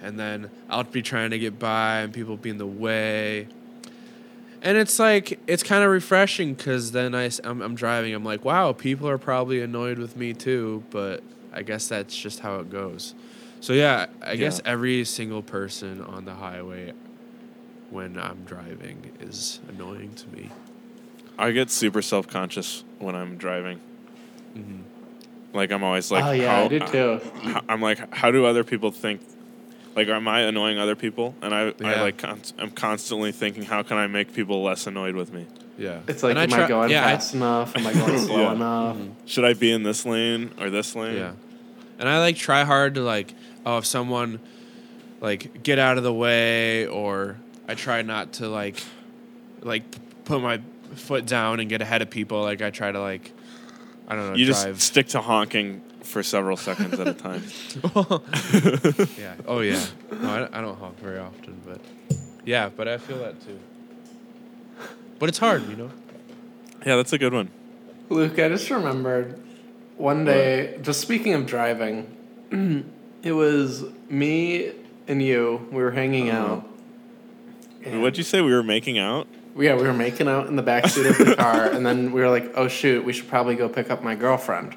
[0.02, 3.48] and then I'll be trying to get by, and people be in the way.
[4.60, 8.14] And it's like it's kind of refreshing because then I, am I'm driving.
[8.14, 10.84] I'm like, wow, people are probably annoyed with me too.
[10.90, 11.22] But
[11.54, 13.14] I guess that's just how it goes.
[13.60, 16.92] So yeah, I guess every single person on the highway
[17.90, 20.50] when I'm driving is annoying to me.
[21.38, 23.80] I get super self conscious when I'm driving.
[24.56, 24.82] Mhm.
[25.52, 27.20] Like I'm always like, oh yeah, how, I do too.
[27.44, 29.20] h- I'm like, how do other people think?
[29.96, 31.36] Like, am I annoying other people?
[31.40, 31.72] And I, yeah.
[31.80, 35.46] I like, con- I'm constantly thinking, how can I make people less annoyed with me?
[35.78, 37.76] Yeah, It's like, And am I, try- going yeah, I- fast enough?
[37.76, 38.52] Am I going slow Yeah.
[38.54, 38.96] enough?
[39.26, 41.16] Should I be in this lane or this lane?
[41.16, 41.32] Yeah.
[41.98, 44.40] And I like try hard to like oh if someone
[45.20, 47.36] like get out of the way or
[47.68, 48.82] I try not to like
[49.62, 49.84] like
[50.24, 50.60] put my
[50.94, 53.32] foot down and get ahead of people like I try to like
[54.08, 54.74] I don't know You drive.
[54.76, 57.42] just stick to honking for several seconds at a time.
[59.18, 59.34] yeah.
[59.46, 59.82] Oh yeah.
[60.20, 61.80] No I, I don't honk very often but
[62.44, 63.58] yeah but I feel that too.
[65.18, 65.90] But it's hard you know?
[66.84, 67.48] Yeah, that's a good one.
[68.10, 69.40] Luke, I just remembered
[69.96, 72.06] one day, just speaking of driving,
[73.22, 74.72] it was me
[75.08, 75.66] and you.
[75.70, 76.54] We were hanging Uh-huh.
[76.54, 76.68] out.
[77.84, 78.40] and- What'd you say?
[78.40, 79.26] We were making out?
[79.56, 82.28] Yeah, we were making out in the backseat of the car, and then we were
[82.30, 84.74] like, "Oh shoot, we should probably go pick up my girlfriend."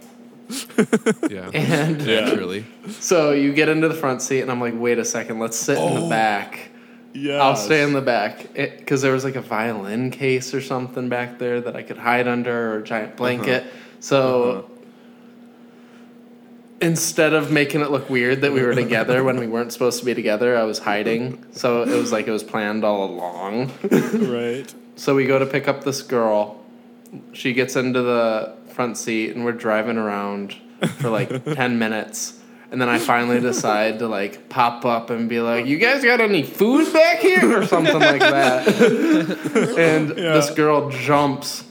[1.30, 2.22] yeah And Yeah.
[2.22, 2.66] naturally
[3.00, 5.78] so you get into the front seat, and I'm like, "Wait a second, let's sit
[5.80, 6.04] in Oh.
[6.04, 6.70] the back."
[7.14, 7.42] Yeah.
[7.42, 11.40] I'll stay in the back because there was like a violin case or something back
[11.40, 13.64] there that I could hide under or a giant blanket.
[14.00, 14.70] So
[16.82, 20.06] instead of making it look weird that we were together when we weren't supposed to
[20.06, 21.44] be together, I was hiding.
[21.52, 23.72] So it was like it was planned all along.
[24.32, 24.74] right.
[24.96, 26.64] so we go to pick up this girl.
[27.34, 30.56] She gets into the front seat and we're driving around
[31.00, 32.40] for like 10 minutes.
[32.70, 36.20] And then I finally decide to like pop up and be like, "You guys got
[36.20, 38.68] any food back here?" or something like that.
[39.78, 41.64] and this girl jumps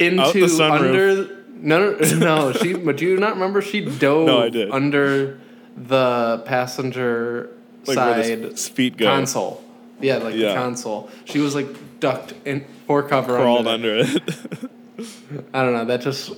[0.00, 1.35] into under
[1.66, 4.70] no no no she but do you not remember she dove No, I did.
[4.70, 5.38] under
[5.76, 7.50] the passenger
[7.86, 9.06] Like side feet go.
[9.06, 9.62] console.
[10.00, 10.48] Yeah, like Yeah.
[10.48, 11.10] the console.
[11.26, 11.66] She was like
[12.00, 13.96] ducked in for cover Crawled under.
[13.96, 14.06] it.
[14.08, 15.10] under it.
[15.54, 15.84] I don't know.
[15.84, 16.32] That just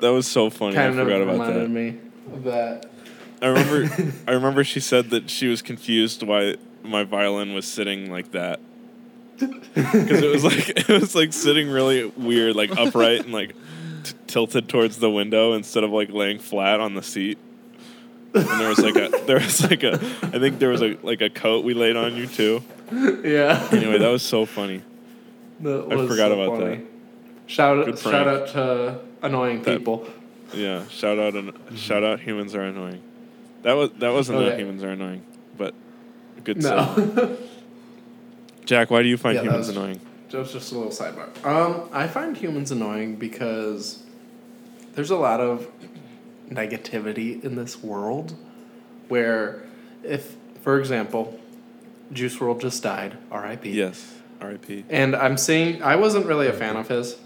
[0.00, 0.76] that was so funny.
[0.76, 1.68] I kind of forgot about reminded that.
[1.70, 1.96] me
[2.32, 2.90] of that.
[3.42, 4.12] I remember.
[4.28, 8.60] I remember she said that she was confused why my violin was sitting like that.
[9.38, 13.54] Because it was like it was like sitting really weird, like upright and like
[14.34, 17.38] tilted towards the window instead of like laying flat on the seat.
[18.34, 21.20] And there was like a there was like a I think there was a like
[21.20, 22.62] a coat we laid on you too.
[22.92, 23.68] Yeah.
[23.70, 24.82] Anyway, that was so funny.
[25.60, 26.76] That I was forgot so about funny.
[26.76, 26.84] that.
[27.46, 27.98] Shout out!
[27.98, 30.06] Shout out to annoying That- people.
[30.52, 33.02] Yeah, shout out and shout out humans are annoying.
[33.62, 35.22] That was that wasn't Oh, that humans are annoying,
[35.56, 35.74] but
[36.44, 36.96] good stuff.
[36.96, 37.36] No,
[38.64, 40.00] Jack, why do you find Yeah, humans was- annoying?
[40.30, 41.28] that was just a little sidebar.
[41.46, 44.02] Um, I find humans annoying because
[44.94, 45.66] there's a lot of
[46.48, 48.34] negativity in this world.
[49.08, 49.62] Where,
[50.02, 51.38] if, for example,
[52.12, 53.70] Juice WRLD just died, R.I.P.
[53.70, 54.14] Yes.
[54.40, 54.84] R.I.P.
[54.88, 57.16] And I'm seeing, I wasn't really a fan of his.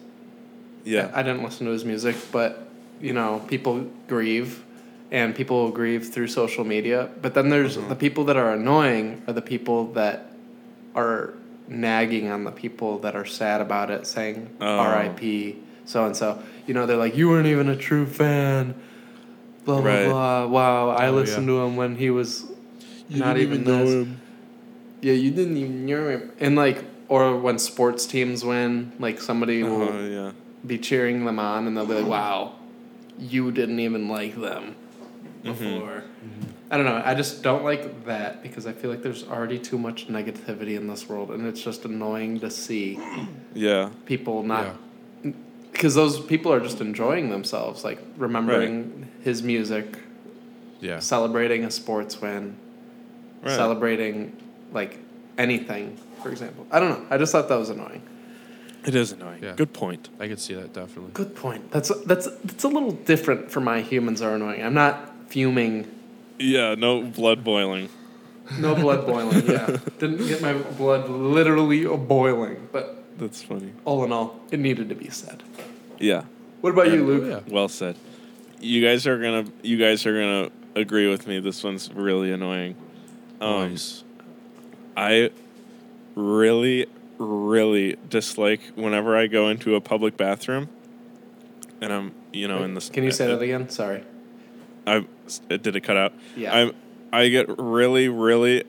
[0.84, 1.10] Yeah.
[1.14, 2.68] I didn't listen to his music, but
[3.00, 4.64] you know, people grieve,
[5.12, 7.10] and people will grieve through social media.
[7.22, 7.88] But then there's Mm-hmm.
[7.90, 10.32] the people that are annoying are the people that
[10.96, 11.34] are
[11.68, 14.66] nagging on the people that are sad about it, saying Oh.
[14.78, 15.58] R.I.P.
[15.88, 16.40] so and so.
[16.66, 18.74] You know, they're like, you weren't even a true fan.
[19.64, 20.06] Blah blah Right.
[20.06, 20.46] blah.
[20.46, 22.44] Wow, I Oh, listened to him when he was
[23.08, 24.06] not even, this.
[25.00, 26.32] Yeah, you didn't even know him.
[26.40, 30.32] And like, or when sports teams win, like somebody uh-huh, will Oh yeah.
[30.66, 32.54] be cheering them on and they'll be like, wow,
[33.18, 34.74] you didn't even like them
[35.42, 35.48] mm-hmm.
[35.52, 36.04] before.
[36.70, 37.00] I don't know.
[37.02, 40.86] I just don't like that because I feel like there's already too much negativity in
[40.86, 42.98] this world and it's just annoying to see
[43.54, 43.88] Yeah.
[44.04, 44.76] people not.
[45.78, 49.86] Because those people are just enjoying themselves, like remembering his music,
[50.80, 50.98] Yeah.
[50.98, 52.56] celebrating a sports win,
[53.44, 53.54] Right.
[53.54, 54.32] celebrating
[54.72, 54.98] like
[55.38, 56.66] anything, for example.
[56.72, 57.06] I don't know.
[57.10, 58.02] I just thought that was annoying.
[58.86, 59.38] It is annoying.
[59.40, 59.52] Yeah.
[59.54, 60.08] Good point.
[60.18, 61.12] I could see that definitely.
[61.14, 61.70] Good point.
[61.70, 64.64] That's that's that's a little different for my humans are annoying.
[64.64, 65.86] I'm not fuming.
[66.40, 66.74] Yeah.
[66.74, 67.88] No blood boiling.
[68.58, 69.46] No blood boiling.
[69.46, 73.72] Yeah, didn't get my blood literally boiling, but That's funny.
[73.84, 75.42] all in all, it needed to be said.
[75.98, 76.24] Yeah.
[76.60, 77.44] What about you, Oh, Luke?
[77.46, 77.52] yeah.
[77.52, 77.96] Well said.
[78.60, 79.44] You guys are gonna.
[79.62, 81.38] You guys are gonna agree with me.
[81.40, 82.74] This one's really annoying.
[83.40, 84.02] Um, Nice.
[84.96, 85.30] I
[86.16, 86.86] really,
[87.18, 90.68] really dislike whenever I go into a public bathroom,
[91.80, 92.88] and I'm, you know, in this.
[92.88, 93.68] Can you say that again?
[93.68, 94.02] Sorry.
[94.86, 95.04] I
[95.48, 96.12] did it cut out.
[96.36, 96.70] Yeah.
[97.12, 98.64] I I get really, really,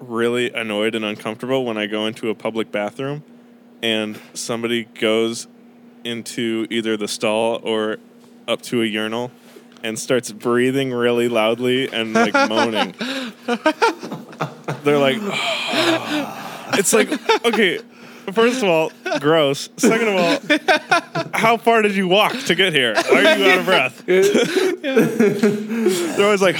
[0.00, 3.22] really annoyed and uncomfortable when I go into a public bathroom,
[3.82, 5.46] and somebody goes
[6.04, 7.98] into either the stall or
[8.48, 9.30] up to a urinal
[9.82, 12.94] and starts breathing really loudly and like moaning.
[14.84, 16.70] They're like, oh.
[16.74, 17.10] it's like
[17.44, 17.80] okay.
[18.32, 19.68] First of all, gross.
[19.76, 20.38] Second of all,
[21.34, 22.94] how far did you walk to get here?
[22.94, 24.06] Are you out of breath?
[26.16, 26.54] They're always like,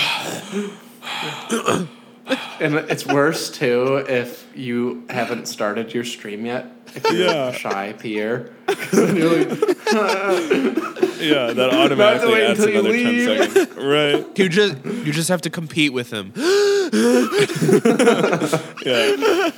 [2.60, 6.79] And it's worse too if you haven't started your stream yet.
[6.94, 7.52] If you're Yeah.
[7.64, 8.50] shy Pierre.
[8.92, 9.48] then you're like,
[11.20, 13.76] yeah, that automatically adds until you another ten seconds.
[13.76, 14.38] Right?
[14.38, 16.32] You just you just have to compete with him.
[18.84, 19.50] Yeah.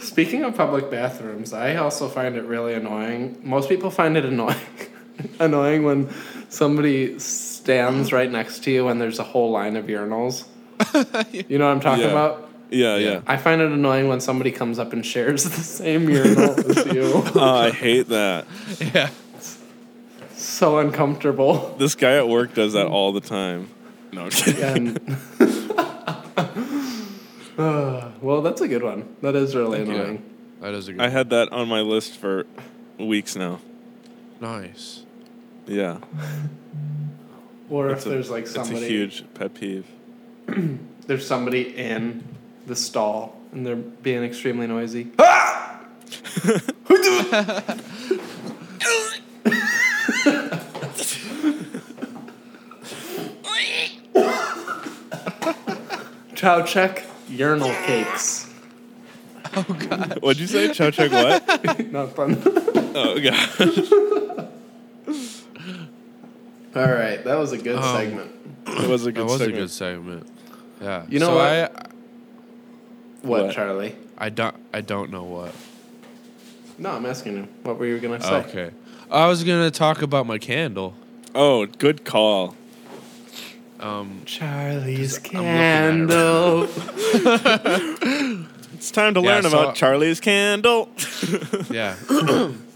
[0.00, 3.38] Speaking of public bathrooms, I also find it really annoying.
[3.42, 4.56] Most people find it annoying
[5.40, 6.08] annoying when
[6.48, 10.44] somebody stands right next to you and there's a whole line of urinals.
[11.48, 12.10] You know what I'm talking Yeah.
[12.10, 12.45] about?
[12.70, 13.20] Yeah, yeah.
[13.26, 17.10] I find it annoying when somebody comes up and shares the same urinal as you.
[17.34, 18.46] Oh, I hate that.
[18.80, 19.10] Yeah.
[20.34, 21.74] so uncomfortable.
[21.78, 23.68] This guy at work does that all the time.
[24.12, 24.62] No, I'm kidding.
[24.64, 25.18] And
[27.58, 29.14] Uh, well, that's a good one.
[29.22, 30.22] That is really annoying.
[30.60, 31.02] That is a good.
[31.02, 32.46] I had that on my list for
[32.98, 33.60] weeks now.
[34.40, 35.02] nice.
[35.68, 35.98] Yeah,
[37.68, 39.84] Or It's if a- there's like it's somebody a huge pet peeve.
[41.08, 42.22] there's somebody in
[42.66, 45.10] the stall and they're being extremely noisy.
[56.34, 58.52] Chow check urinal cakes.
[59.54, 60.18] Oh god.
[60.20, 60.72] What'd you say?
[60.72, 61.86] Chow check what?
[61.92, 62.42] Not fun.
[62.98, 64.48] Oh god.
[66.74, 68.30] All right, that was a good Um, segment.
[68.68, 70.26] It was a That good was a good segment.
[70.80, 71.04] Yeah.
[71.10, 71.44] You know so what?
[71.44, 71.68] I
[73.26, 73.54] What, what?
[73.54, 73.94] Charlie?
[74.18, 75.54] I don't I don't know what.
[76.78, 77.48] No, I'm asking you.
[77.62, 78.34] What were you gonna say?
[78.34, 78.70] Okay.
[79.10, 80.94] I was gonna talk about my candle.
[81.34, 82.54] Oh, good call.
[83.78, 86.68] Um, Charlie's I'm looking at it candle.
[88.74, 90.90] It's time to Yeah, learn so- about Charlie's candle.
[91.70, 91.96] yeah.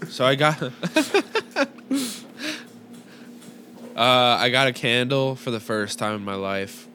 [0.09, 0.61] so I got.
[0.63, 0.69] uh,
[3.95, 6.87] I got a candle for the first time in my life.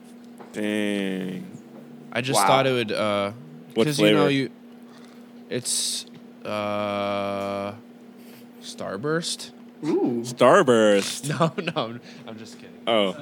[0.53, 1.45] Dang.
[2.11, 2.47] I just Wow.
[2.47, 2.91] thought it would.
[2.91, 3.31] Uh,
[3.77, 4.31] What 'cause, you know flavor?
[4.31, 4.49] you.
[5.49, 6.05] It's
[6.43, 7.73] uh,
[8.61, 9.51] Starburst.
[9.85, 10.23] Ooh.
[10.25, 11.29] Starburst.
[11.39, 12.75] No, no, I'm, I'm just kidding.
[12.87, 13.13] Oh.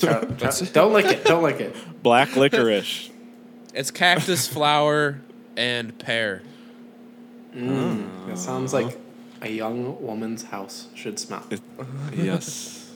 [0.00, 1.24] Char- Char- don't lick it.
[1.24, 1.76] Don't lick it.
[2.02, 3.10] Black licorice.
[3.72, 5.20] It's cactus flower
[5.56, 6.42] and pear.
[7.54, 8.98] That sounds like
[9.42, 11.44] a young woman's house should smell.
[11.50, 11.60] It-
[12.12, 12.90] yes.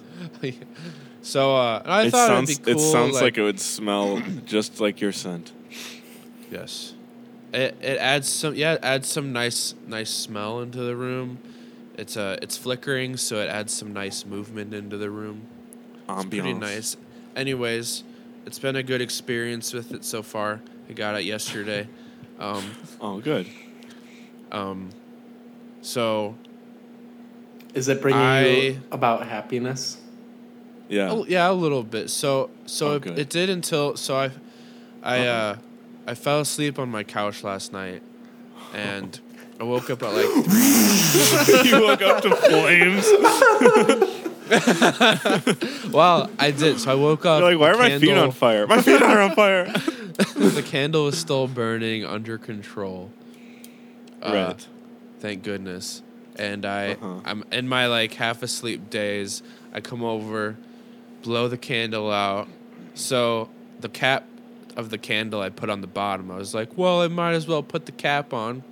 [1.22, 2.82] so uh, I it thought sounds it'd be cool.
[2.82, 5.52] it sounds like, it would smell just like your scent.
[6.54, 6.94] Yes.
[7.52, 11.38] It it adds some yeah, it adds some nice nice smell into the room.
[11.98, 15.42] It's uh it's flickering, so it adds some nice movement into the room.
[16.08, 16.96] It's pretty nice.
[17.36, 18.04] Anyways,
[18.46, 20.60] it's been a good experience with it so far.
[20.88, 21.88] I got it yesterday.
[22.40, 22.64] Um
[23.00, 23.46] Oh, good.
[24.50, 24.90] um
[25.82, 26.34] so
[27.74, 29.98] Is it bringing I- you about happiness?
[30.88, 31.10] Yeah.
[31.12, 32.10] Oh, yeah, a little bit.
[32.10, 34.30] So so Oh, it, it did until so I
[35.02, 35.30] I Uh-huh.
[35.30, 35.56] uh
[36.06, 38.02] I fell asleep on my couch last night
[38.74, 39.18] and
[39.60, 43.06] I woke up at like three you woke up to flames.
[45.90, 46.80] Well, I did.
[46.80, 47.40] So I woke up.
[47.40, 48.66] You're like, why are the my feet candle- on fire?
[48.66, 49.72] My feet are on fire.
[50.14, 53.10] The candle was still burning under control.
[54.22, 54.66] Uh, right.
[55.18, 56.02] Thank goodness.
[56.36, 57.20] And I, Uh-huh.
[57.24, 59.42] I'm in my like half asleep days.
[59.72, 60.56] I come over,
[61.22, 62.46] blow the candle out.
[62.94, 63.48] So
[63.80, 64.24] the cap
[64.76, 66.30] of the candle I put on the bottom.
[66.30, 68.62] I was like, well, I might as well put the cap on.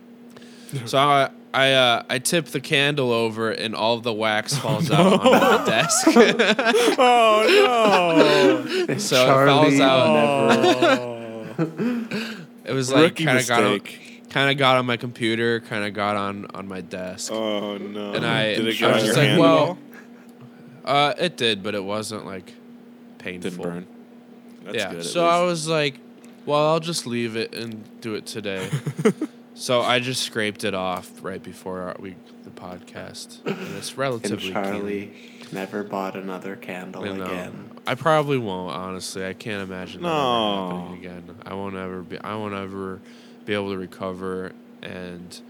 [0.86, 5.20] so I, I, uh, I tip the candle over, and all the wax falls out
[5.20, 6.06] on the desk.
[6.98, 8.98] Oh no.
[8.98, 10.06] so it falls out.
[11.58, 12.06] Oh.
[12.64, 13.80] It was like kind of got on,
[14.28, 17.32] kind of got on my computer, kind of got on on my desk.
[17.32, 18.12] Oh no.
[18.12, 19.76] And I- did it I was just like, well.
[20.84, 22.54] Uh, it did, but it wasn't like
[23.18, 23.50] painful.
[23.50, 23.86] Didn't burn.
[24.64, 24.90] That's yeah.
[24.90, 24.98] good.
[25.00, 25.98] at so I was like,
[26.46, 28.68] well, I'll just leave it and do it today.
[29.54, 33.98] so I just scraped it off right before our, we the podcast, and it's And
[33.98, 35.12] relatively Charlie
[35.52, 37.16] never bought another candle clean.
[37.16, 37.70] You know, again.
[37.86, 38.74] I probably won't.
[38.74, 41.36] Honestly, I can't imagine that ever happening again.
[41.44, 42.18] I won't ever be.
[42.18, 43.00] I won't ever
[43.44, 45.40] be able to recover and.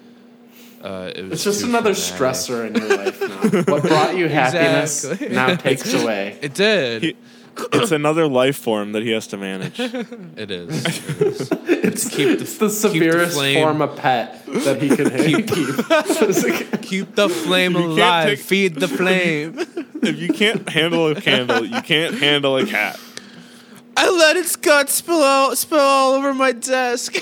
[0.83, 2.17] Uh, it was It's just another traumatic.
[2.17, 3.63] stressor in your life now.
[3.71, 5.29] What brought you happiness Exactly.
[5.29, 6.39] now takes away.
[6.41, 7.03] It did.
[7.03, 7.17] He-
[7.73, 9.79] it's another life form that he has to manage.
[10.37, 10.87] It is.
[10.87, 11.51] It is.
[11.91, 13.63] It's, keep the- it's the severest flame.
[13.63, 15.49] form of pet that he can keep.
[16.73, 16.83] keep.
[16.83, 18.29] Keep the flame You alive.
[18.29, 19.59] take- Feed the flame.
[20.03, 22.99] if you can't handle a candle, you can't handle a cat.
[23.97, 27.17] I let its guts spill out, spill all over my desk.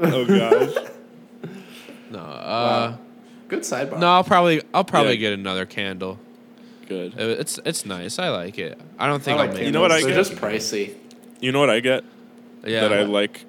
[0.00, 0.74] Oh gosh.
[2.10, 2.96] No, uh,
[3.48, 3.98] Good sidebar.
[4.00, 4.06] no.
[4.08, 5.30] I'll probably, I'll probably Yeah.
[5.30, 6.18] get another candle.
[6.88, 7.14] Good.
[7.18, 8.18] It- It's, it's nice.
[8.18, 8.80] I like it.
[8.98, 9.64] I don't I think like I'll make.
[9.66, 10.28] You know what I candles.
[10.30, 10.52] They're get?
[10.52, 10.94] just pricey.
[11.40, 12.04] You know what I get
[12.64, 12.80] Yeah.
[12.82, 13.44] that I like,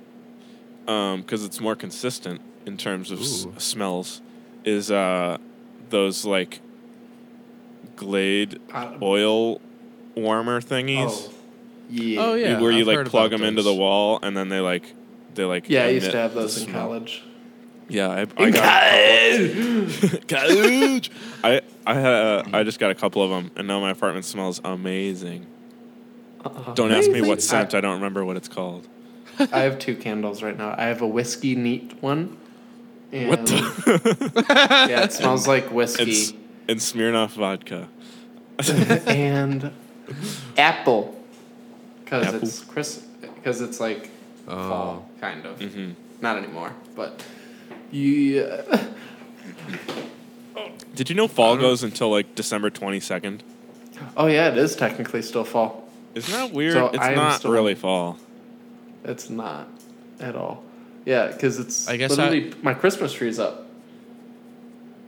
[0.86, 3.54] because it's more consistent in terms of s- Ooh.
[3.58, 4.22] smells,
[4.66, 5.38] is uh,
[5.90, 6.62] those like
[7.96, 9.62] Glade Uh, oil
[10.16, 11.30] warmer thingies.
[11.30, 11.34] Oh,
[11.90, 12.22] yeah.
[12.22, 12.60] Oh yeah.
[12.60, 13.76] where you I've like heard plug about them into those.
[13.76, 14.96] the wall and then they like
[15.36, 16.82] they like Yeah, I emit used to have the those in smell.
[16.88, 17.24] college.
[17.90, 21.12] Yeah, I, I got college.
[21.44, 24.26] I I had uh, I just got a couple of them and now my apartment
[24.26, 25.48] smells amazing.
[26.76, 27.74] Don't ask me what scent.
[27.74, 28.88] I don't remember what it's called.
[29.40, 30.76] I have two candles right now.
[30.78, 32.38] I have a whiskey neat one.
[33.12, 34.46] And What the?
[34.90, 36.04] yeah, it smells like whiskey.
[36.12, 36.34] It's
[36.68, 37.88] and Smirnoff vodka.
[39.08, 39.72] and
[40.58, 41.16] apple.
[42.04, 43.00] Because it's Chris.
[43.22, 44.10] Because it's like
[44.46, 44.70] Oh.
[44.70, 45.62] fall, kind of.
[45.62, 45.92] hmm
[46.22, 47.24] Not anymore, but
[47.92, 48.62] yeah.
[50.96, 53.44] Did you know fall goes until like December twenty second?
[54.18, 55.88] Oh yeah, it is technically still fall.
[56.16, 56.74] Isn't that weird?
[56.74, 58.18] So it's I am not still- really fall.
[59.04, 59.68] It's not
[60.20, 60.64] at all.
[61.06, 63.68] Yeah, because it's I guess literally my Christmas tree's up,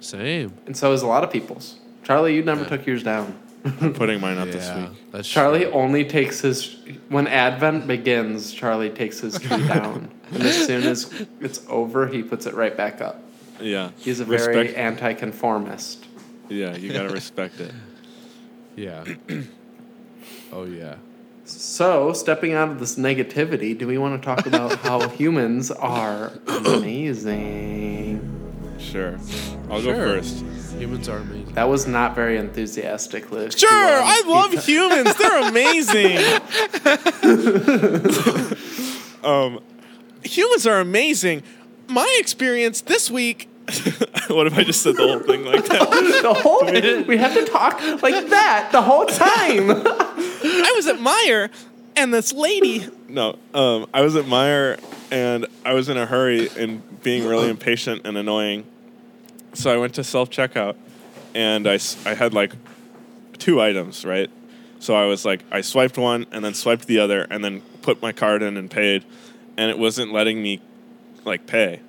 [0.02, 0.54] Same.
[0.66, 1.76] and so is a lot of people's.
[2.04, 2.70] Charlie, you never Yeah.
[2.70, 3.36] took yours down.
[3.82, 4.90] I'm putting mine up this week.
[5.12, 5.72] That's Charlie true.
[5.72, 6.76] only takes his
[7.10, 8.54] when Advent begins.
[8.54, 12.76] Charlie takes his tree down, and as soon as it's over, he puts it right
[12.78, 13.22] back up.
[13.60, 13.92] Yeah.
[13.98, 16.06] He's a very Respect- anti-conformist.
[16.50, 17.74] Yeah, you gotta respect it.
[18.76, 19.04] Yeah.
[20.52, 20.96] oh yeah.
[21.46, 26.32] So, stepping out of this negativity, do we want to talk about how humans are
[26.48, 28.20] amazing?
[28.80, 29.18] Sure.
[29.70, 29.94] I'll Sure.
[29.94, 30.44] go first.
[30.78, 31.54] Humans are amazing.
[31.54, 33.58] That was not very enthusiastic, Luke.
[33.58, 35.16] Sure, I love keep- humans.
[35.16, 36.18] They're amazing.
[39.24, 39.60] um,
[40.24, 41.44] humans are amazing.
[41.88, 43.50] My experience this week.
[44.28, 45.80] what if I just said the whole thing like that?
[46.22, 46.66] the whole
[47.08, 49.72] we have to talk like that the whole time.
[49.72, 51.50] I was at Meijer,
[51.96, 52.88] and this lady.
[53.08, 54.80] No, um, I was at Meijer,
[55.12, 58.66] and I was in a hurry and being really impatient and annoying.
[59.54, 60.76] So I went to self checkout,
[61.34, 62.54] and I I had like
[63.40, 64.30] two items, right?
[64.80, 68.02] So I was like, I swiped one and then swiped the other, and then put
[68.02, 69.06] my card in and paid,
[69.58, 70.62] and it wasn't letting me
[71.26, 71.82] like pay.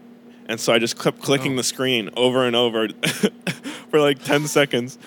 [0.48, 1.56] And so I just kept clicking oh.
[1.56, 2.88] the screen over and over
[3.90, 4.98] for like 10 seconds.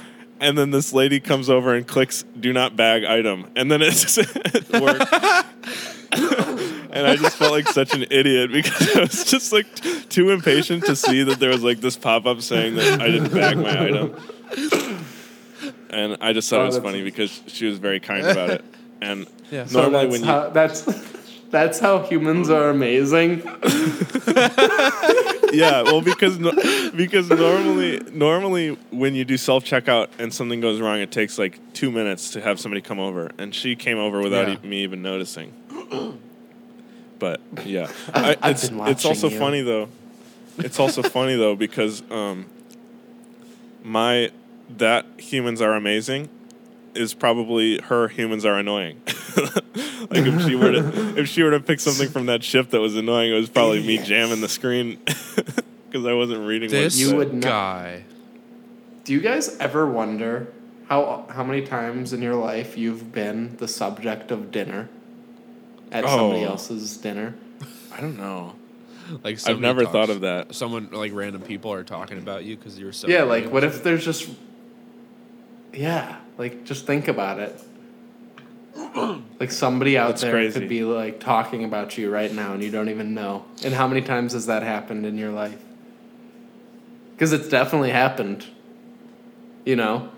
[0.41, 3.47] And then this lady comes over and clicks do not bag item.
[3.55, 5.13] And then it just it worked.
[6.11, 10.30] and I just felt like such an idiot because I was just like t- too
[10.32, 13.57] impatient to see that there was like this pop up saying that I didn't bag
[13.57, 14.15] my item.
[15.89, 18.65] And I just thought Oh, it was funny because she was very kind about it.
[19.01, 19.65] And Yeah.
[19.71, 20.82] Normally that's when you how, that's
[21.52, 23.39] that's how humans are amazing.
[25.54, 26.52] yeah, well, because no,
[26.95, 31.60] because normally normally when you do self checkout and something goes wrong, it takes like
[31.74, 34.58] two minutes to have somebody come over, and she came over without Yeah.
[34.64, 35.54] e- me even noticing.
[37.20, 39.38] But yeah, I, I've it's been it's also you.
[39.38, 39.89] funny though.
[40.60, 42.45] It's also funny though because um,
[43.84, 44.32] my
[44.78, 46.30] that humans are amazing
[47.00, 49.02] is probably her humans are annoying.
[49.36, 52.80] like if she were to if she were to pick something from that ship that
[52.82, 56.70] was annoying, it was probably me jamming the screen because I wasn't reading.
[56.70, 58.04] This what You would not- guy.
[59.06, 60.47] Do you guys ever wonder
[60.88, 64.89] how how many times in your life you've been the subject of dinner
[65.91, 66.50] at somebody Oh.
[66.50, 67.34] else's dinner?
[67.91, 68.56] I don't know.
[69.24, 70.54] Like I've never talks- thought of that.
[70.54, 73.08] Someone like random people are talking about you because you're so.
[73.08, 74.30] yeah, like what if there's just
[75.74, 77.62] Yeah, like just think about it.
[79.40, 80.60] Like somebody out That's there crazy.
[80.60, 83.46] could be like talking about you right now and you don't even know.
[83.64, 85.62] And how many times has that happened in your life?
[87.18, 88.46] Cuz it's definitely happened.
[89.66, 90.10] You know?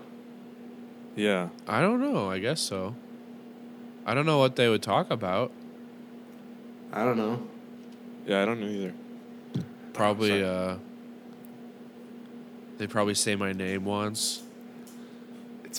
[1.16, 1.48] Yeah.
[1.66, 2.30] I don't know.
[2.30, 2.94] I guess so.
[4.06, 5.50] I don't know what they would talk about.
[6.92, 7.42] I don't know.
[8.26, 8.94] Yeah, I don't know either.
[9.92, 10.28] Probably.
[10.28, 10.44] Sorry.
[10.44, 10.76] uh
[12.78, 14.42] They probably say my name once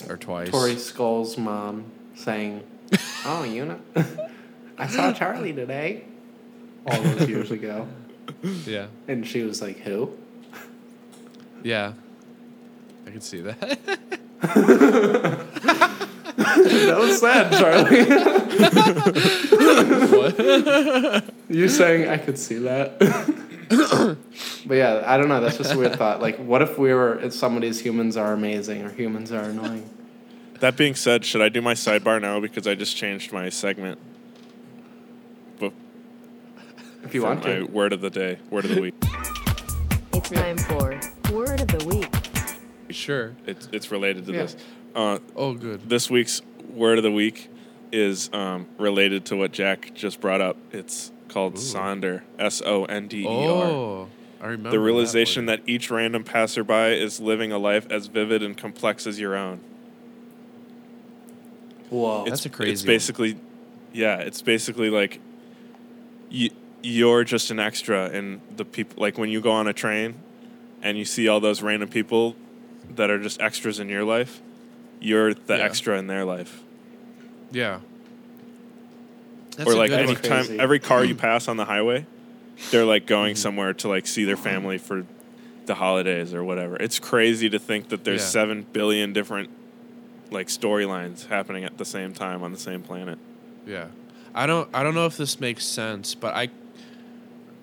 [0.02, 0.50] Or twice.
[0.50, 1.84] Tori Skull's mom
[2.16, 2.62] saying,
[3.24, 3.78] "Oh, you know,
[4.78, 6.04] I saw Charlie today."
[6.86, 7.88] All those years ago,
[8.66, 8.88] Yeah.
[9.08, 10.10] and she was like, "Who?"
[11.62, 11.92] Yeah.
[13.06, 13.78] I can see that.
[16.36, 18.04] That was sad, Charlie.
[20.18, 21.24] what?
[21.48, 22.98] you saying I could see that?
[24.66, 25.40] But yeah, I don't know.
[25.40, 26.20] That's just a weird thought.
[26.20, 29.88] Like, what if we were if somebody's humans are amazing or humans are annoying?
[30.60, 33.98] That being said, should I do my sidebar now because I just changed my segment?
[35.58, 35.72] But
[37.02, 37.64] If you for want my to.
[37.64, 38.94] word of the day, word of the week.
[40.12, 40.98] It's time for
[41.32, 42.08] Word of the Week.
[42.90, 43.34] Sure.
[43.46, 44.42] It's it's related to Yeah.
[44.42, 44.56] this.
[44.94, 45.88] Uh, Oh, good.
[45.88, 46.40] this week's
[46.72, 47.50] word of the week
[47.92, 50.56] is um, related to what Jack just brought up.
[50.72, 52.22] It's called Sonder.
[52.38, 53.30] S O N D E R.
[53.32, 54.08] Oh,
[54.44, 55.60] I remember The realization word.
[55.60, 59.60] that each random passerby is living a life as vivid and complex as your own.
[61.88, 62.24] Whoa.
[62.24, 62.86] That's it's, a crazy It's one.
[62.88, 63.38] basically,
[63.94, 65.18] yeah, it's basically like
[66.28, 66.50] you,
[66.82, 69.00] you're just an extra in the people.
[69.00, 70.14] Like when you go on a train
[70.82, 72.36] and you see all those random people
[72.96, 74.42] that are just extras in your life,
[75.00, 75.64] you're the Yeah.
[75.64, 76.62] extra in their life.
[77.50, 77.80] Yeah.
[79.56, 80.16] That's or a like good one.
[80.16, 82.04] anytime, every car you pass on the highway,
[82.70, 83.42] they're like going Mm-hmm.
[83.42, 85.04] somewhere to like see their family for
[85.66, 86.76] the holidays or whatever.
[86.76, 88.28] It's crazy to think that there's Yeah.
[88.28, 89.50] seven billion different
[90.30, 93.18] like storylines happening at the same time on the same planet.
[93.66, 93.86] Yeah,
[94.34, 94.68] I don't.
[94.74, 96.48] I don't know if this makes sense, but I,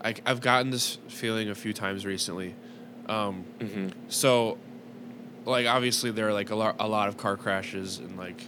[0.04, 2.56] I I've gotten this feeling a few times recently.
[3.08, 3.88] Um, Mm-hmm.
[4.10, 4.58] so,
[5.46, 8.42] like, obviously there are like a lot, a lot of car crashes, and like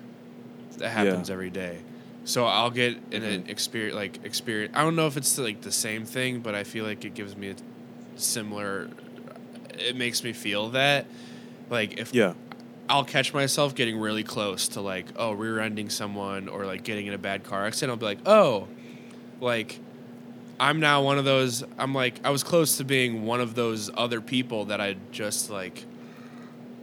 [0.77, 1.79] that happens every day.
[2.25, 3.49] So I'll get in an mm-hmm.
[3.49, 4.73] experience, like experience.
[4.75, 7.35] I don't know if it's like the same thing, but I feel like it gives
[7.35, 7.55] me a
[8.15, 8.89] similar.
[9.77, 11.05] It makes me feel that,
[11.69, 12.33] like, if Yeah.
[12.87, 17.13] I'll catch myself getting really close to like, oh, rear-ending someone or like getting in
[17.13, 17.91] a bad car accident.
[17.91, 18.67] I'll be like, oh,
[19.39, 19.79] like
[20.59, 21.63] I'm now one of those.
[21.77, 25.49] I'm like, I was close to being one of those other people that I just
[25.49, 25.85] like,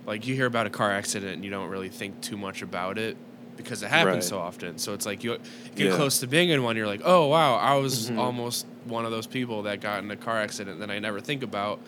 [0.07, 2.99] like you hear about a car accident and you don't really think too much about
[2.99, 3.17] it
[3.57, 4.25] because it happens Right.
[4.25, 4.79] so often.
[4.79, 5.39] So it's like you
[5.75, 5.97] get Yeah.
[5.97, 8.19] close to being in one, you're like, oh wow, I was Mhm.
[8.19, 11.43] almost one of those people that got in a car accident that I never think
[11.43, 11.79] about.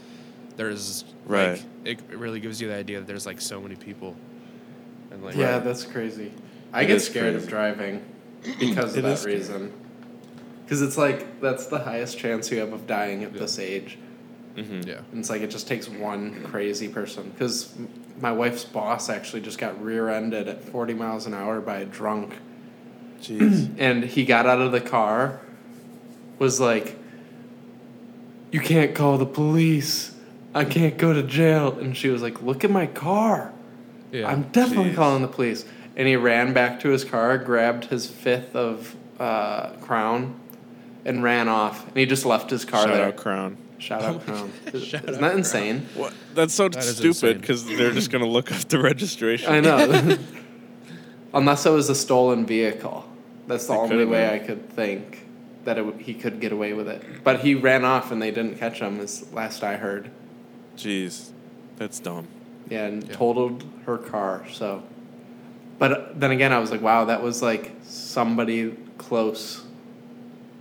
[0.56, 1.52] There's Right.
[1.52, 4.14] like it it really gives you the idea that there's like so many people.
[5.10, 6.32] And like Yeah, that's crazy.
[6.72, 7.44] I It get scared crazy.
[7.44, 8.02] of driving
[8.58, 9.72] because of that reason.
[10.64, 13.98] Because it's like that's the highest chance you have of dying at this age.
[14.56, 14.88] Mm-hmm.
[14.88, 14.98] yeah.
[15.10, 17.30] And it's like it just takes one crazy person.
[17.30, 17.74] Because
[18.20, 22.34] my wife's boss actually just got rear-ended at 40 miles an hour by a drunk,
[23.20, 23.74] Jeez.
[23.78, 25.40] and he got out of the car,
[26.38, 26.96] was like,
[28.50, 30.14] "You can't call the police.
[30.54, 33.52] I can't go to jail." And she was like, "Look at my car."
[34.10, 34.28] Yeah.
[34.28, 34.96] I'm definitely Jeez.
[34.96, 35.64] calling the police.
[35.96, 40.38] And he ran back to his car, grabbed his fifth of uh, Crown,
[41.04, 41.86] and ran off.
[41.88, 43.06] And he just left his car Shout there.
[43.08, 43.56] out Crown.
[43.82, 44.52] Shout out Crown.
[44.66, 44.76] Oh.
[44.76, 45.86] Is- Shout Isn't out that insane?
[45.94, 46.14] What?
[46.34, 49.52] That's so That is stupid because they're just gonna look up the registration.
[49.52, 50.16] I know.
[51.34, 53.04] Unless it was a stolen vehicle.
[53.48, 54.34] That's the It only way been.
[54.34, 55.26] I could think
[55.64, 57.02] that it, would- he could get away with it.
[57.24, 60.10] But he ran off and they didn't catch him, is last I heard.
[60.76, 61.30] Jeez,
[61.76, 62.28] that's dumb.
[62.70, 63.14] Yeah, and Yeah.
[63.14, 64.44] totaled her car.
[64.52, 64.82] So,
[65.78, 69.62] but then again, I was like, wow, that was like somebody close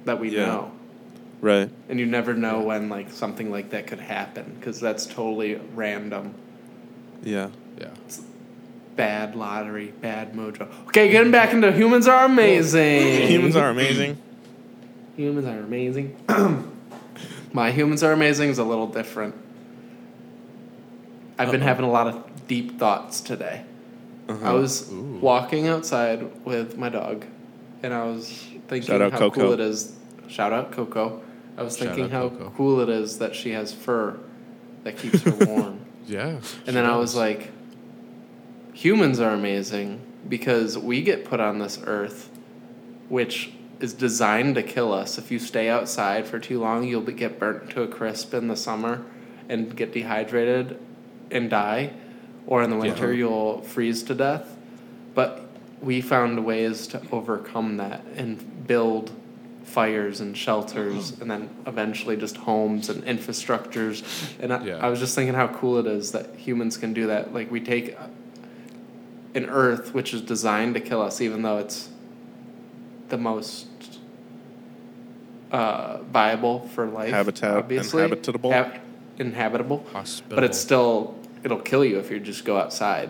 [0.05, 0.45] that we Yeah.
[0.47, 0.72] know,
[1.41, 1.69] Right.
[1.89, 6.35] and you never know when like something like that could happen because that's totally random.
[7.23, 7.49] Yeah.
[7.79, 7.89] yeah.
[8.05, 8.21] It's
[8.95, 10.67] Bad lottery, bad mojo.
[10.87, 13.27] Okay, getting back into humans are amazing.
[13.29, 14.17] Humans are amazing.
[15.15, 16.15] humans are amazing.
[17.53, 19.33] My humans are amazing is a little different.
[21.39, 21.67] I've been Uh-oh.
[21.67, 23.63] having a lot of deep thoughts today.
[24.29, 24.49] Uh-huh.
[24.49, 25.19] I was Ooh.
[25.21, 27.25] walking outside with my dog,
[27.81, 28.29] and I was
[28.67, 29.41] thinking Shout out how Coco.
[29.41, 29.95] cool it is.
[30.27, 31.21] Shout out Coco.
[31.58, 32.54] I was Shout thinking out how Coco.
[32.56, 34.18] cool it is that she has fur
[34.84, 35.80] that keeps her warm.
[36.08, 36.39] Yeah.
[36.66, 37.52] and then I was like,
[38.74, 42.30] humans are amazing because we get put on this earth,
[43.08, 45.18] which is designed to kill us.
[45.18, 48.47] If you stay outside for too long, you'll be, get burnt to a crisp in
[48.47, 49.06] the summer
[49.47, 50.80] and get dehydrated
[51.30, 51.93] and die,
[52.47, 54.58] or in the winter you'll freeze to death.
[55.14, 55.47] But
[55.82, 59.12] we found ways to overcome that and build
[59.72, 64.03] fires and shelters and then eventually just homes and infrastructures
[64.41, 64.86] and I, Yeah.
[64.86, 67.61] I was just thinking how cool it is that humans can do that like we
[67.61, 67.95] take
[69.34, 71.88] an earth which is designed to kill us even though it's
[73.07, 73.67] the most
[75.51, 78.51] uh, viable for life Habitat- obviously inhabitable?
[78.51, 78.80] Hab-
[79.19, 80.36] inhabitable Hospitable.
[80.36, 83.09] but it's still it'll kill you if you just go outside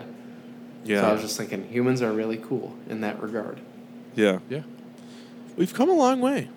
[0.84, 1.00] Yeah.
[1.00, 3.58] so I was just thinking humans are really cool in that regard
[4.14, 4.38] yeah.
[4.48, 4.62] Yeah.
[5.56, 6.48] We've come a long way.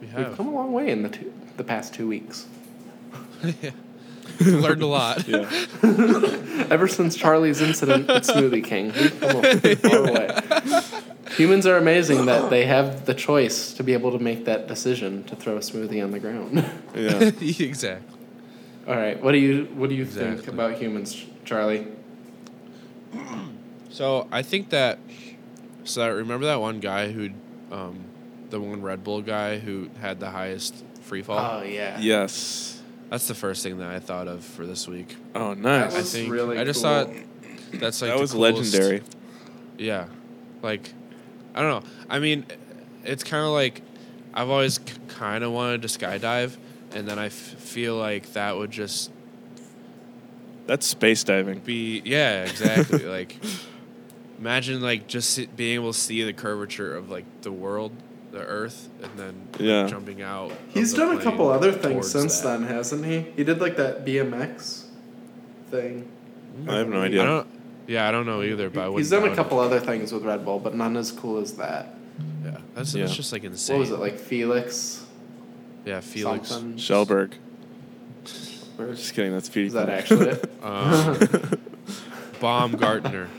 [0.00, 2.46] We we've come a long way in the two, the past two weeks
[3.42, 3.70] yeah.
[4.40, 5.26] learned a lot.
[5.26, 5.50] Yeah.
[6.70, 10.82] Ever since Charlie's incident at Smoothie King, we've come a far way.
[11.36, 15.24] Humans are amazing that they have the choice to be able to make that decision
[15.24, 16.64] to throw a smoothie on the ground.
[16.94, 17.30] Yeah.
[17.40, 18.16] exactly.
[18.86, 21.86] All right, what do you what do you think about humans, Charlie?
[23.90, 24.98] So I think that.
[25.84, 27.30] So I remember that one guy who,
[27.72, 28.04] um,
[28.50, 31.60] the one Red Bull guy who had the highest free fall.
[31.60, 32.80] Oh yeah, yes.
[33.10, 35.16] That's the first thing that I thought of for this week.
[35.34, 35.94] Oh, nice.
[35.94, 37.04] I was think really I just cool.
[37.06, 37.10] thought
[37.74, 39.02] that's like that was coolest- legendary.
[39.78, 40.06] Yeah,
[40.62, 40.92] like
[41.54, 41.90] I don't know.
[42.10, 42.44] I mean,
[43.04, 43.82] it's kind of like
[44.34, 46.56] I've always k- kind of wanted to skydive,
[46.94, 49.10] and then I f- feel like that would just
[50.66, 51.60] That's space diving.
[51.60, 53.04] be yeah, exactly.
[53.04, 53.36] like
[54.38, 57.92] imagine like just being able to see the curvature of like the world,
[58.32, 60.52] the Earth, and then like, jumping out.
[60.68, 62.58] He's done a couple other things since that.
[62.60, 63.20] then, hasn't he?
[63.36, 64.84] He did like that BMX
[65.70, 66.08] thing.
[66.68, 67.24] I have no I idea.
[67.24, 67.46] don't.
[67.86, 68.68] Yeah, I don't know either.
[68.68, 69.36] But He's wouldn't done a doubt it.
[69.36, 71.94] couple other things with Red Bull, but none as cool as that.
[72.44, 73.04] Yeah, that's, Yeah.
[73.04, 73.76] that's just like insane.
[73.76, 75.06] What was it like, Felix?
[75.86, 76.48] Yeah, Felix.
[76.48, 76.74] Something?
[76.76, 77.32] Kjellberg.
[78.76, 79.32] Where- Just kidding.
[79.32, 79.68] That's Petey.
[79.68, 80.50] Is that actually it?
[80.62, 81.18] Um,
[82.40, 83.28] Baumgartner.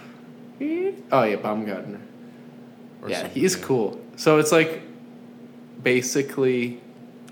[1.11, 2.01] Oh yeah, Baumgartner.
[3.01, 3.99] or Yeah, something, he's cool.
[4.19, 4.81] So it's like
[5.81, 6.81] basically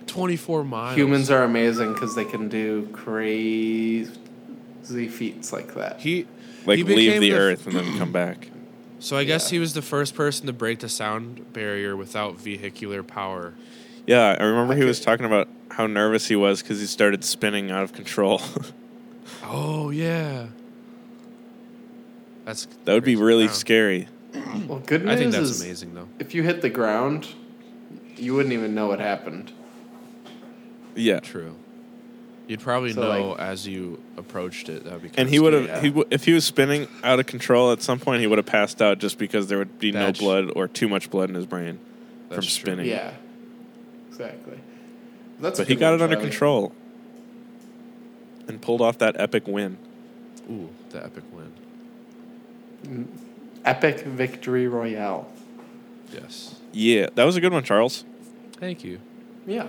[0.05, 0.95] Twenty-four miles.
[0.97, 4.09] humans are amazing because they can do crazy
[4.87, 5.99] feats like that.
[5.99, 6.25] He
[6.65, 8.49] like he leave became the Earth and then come back.
[8.99, 9.57] So I guess Yeah.
[9.57, 13.53] he was the first person to break the sound barrier without vehicular power.
[14.07, 14.87] Yeah, I remember he Okay.
[14.87, 18.41] was talking about how nervous he was because he started spinning out of control.
[19.43, 20.47] Oh yeah.
[22.45, 23.23] That's that would be crazy.
[23.23, 23.51] really Wow.
[23.53, 24.07] scary.
[24.67, 26.07] Well, good news I think that's is amazing though.
[26.19, 27.27] if you hit the ground,
[28.15, 29.51] you wouldn't even know what happened.
[30.95, 31.19] Yeah.
[31.19, 31.55] True.
[32.47, 34.85] You'd probably So, know like- as you approached it.
[34.85, 35.07] That would be.
[35.09, 35.81] And kinda he would have, scary.
[35.81, 38.45] he w- if he was spinning out of control at some point, he would have
[38.45, 41.45] passed out just because there would be no blood or too much blood in his
[41.45, 41.77] brain
[42.29, 42.61] from That's true.
[42.71, 42.85] spinning.
[42.87, 43.11] Yeah.
[44.09, 44.57] Exactly.
[45.41, 46.29] That's a But he good got one, it under Charlie.
[46.29, 46.71] control
[48.47, 49.77] and pulled off that epic win.
[50.49, 51.51] Ooh, the epic win.
[52.85, 53.03] Mm-hmm.
[53.67, 55.27] Epic victory royale.
[56.13, 56.55] Yes.
[56.71, 58.05] Yeah, that was a good one, Charles.
[58.59, 58.99] Thank you.
[59.45, 59.67] Yeah.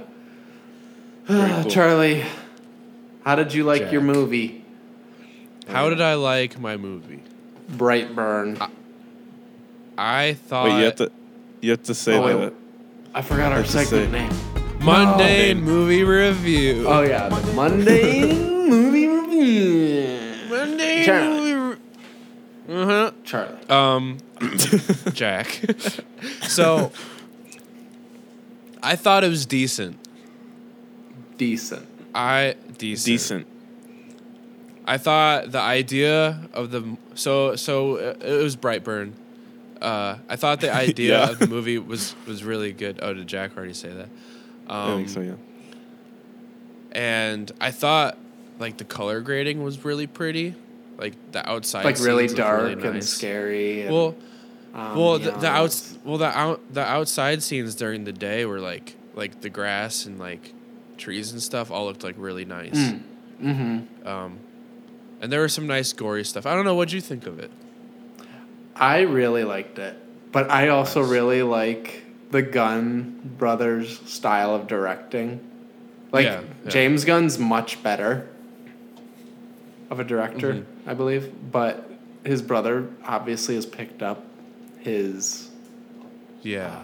[1.24, 1.70] Very cool.
[1.70, 2.24] Charlie,
[3.24, 4.64] how did you like your movie?
[5.66, 7.22] How did I like my movie?
[7.72, 8.70] Brightburn.
[9.99, 11.12] I thought Wait, you have to,
[11.61, 12.38] you have to say Oh, the.
[12.38, 12.53] wait.
[13.14, 14.28] I forgot our Hard to segment say.
[14.76, 14.84] name.
[14.84, 16.84] mundane movie review.
[16.86, 18.32] Oh yeah, the Monday
[18.68, 20.18] movie review.
[20.49, 21.47] Mundane Charlie.
[22.68, 22.82] Movie.
[22.82, 23.10] Uh huh.
[23.24, 23.68] Charlie.
[23.68, 24.18] Um,
[25.12, 25.60] Jack.
[26.42, 26.92] so,
[28.82, 29.98] I thought it was decent.
[31.36, 31.86] Decent.
[32.14, 33.06] I decent.
[33.06, 33.46] Decent.
[34.86, 39.12] I thought the idea of the so so uh, it was Brightburn.
[39.80, 41.30] Uh, I thought the idea Yeah.
[41.30, 42.98] of the movie was was really good.
[43.02, 44.08] Oh, did Jack already say that?
[44.68, 45.20] Um, I think so.
[45.20, 45.32] Yeah.
[46.92, 48.16] And I thought
[48.58, 50.54] like the color grading was really pretty.
[50.99, 53.82] Like the outside, Like really dark really and scary.
[53.82, 54.16] And, Well,
[54.74, 58.96] well, the, the outs, well, the out, the outside scenes during the day were like,
[59.14, 60.53] like the grass and like
[60.96, 62.76] trees and stuff all looked like really nice.
[62.76, 63.03] Mm.
[63.42, 64.07] Mm-hmm.
[64.09, 64.38] Um,
[65.20, 66.46] and there was some nice gory stuff.
[66.46, 67.51] I don't know what you think of it.
[68.74, 69.96] I really liked it,
[70.32, 71.11] but I also Nice.
[71.11, 75.40] really like the Gunn brothers style of directing.
[76.12, 76.70] Like Yeah, yeah.
[76.70, 78.28] James Gunn's much better
[79.91, 80.91] of a director, Mm-hmm.
[80.91, 81.91] I believe, but
[82.24, 84.24] his brother obviously has picked up
[84.80, 85.49] his
[86.43, 86.76] Yeah,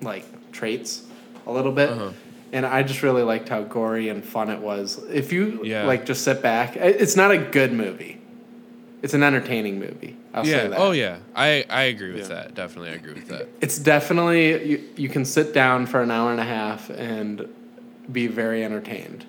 [0.00, 1.04] like traits
[1.46, 1.90] a little bit.
[1.90, 2.10] Uh-huh.
[2.52, 5.02] And I just really liked how gory and fun it was.
[5.10, 5.84] If you Yeah.
[5.84, 8.20] like just sit back, it's not a good movie.
[9.02, 10.16] It's an entertaining movie.
[10.32, 10.68] I'll say yeah.
[10.68, 10.78] that.
[10.78, 12.36] Oh yeah, I I agree with Yeah.
[12.42, 12.54] that.
[12.54, 13.48] Definitely, I agree with that.
[13.60, 17.48] It's definitely you, you can sit down for an hour and a half and
[18.10, 19.24] be very entertained.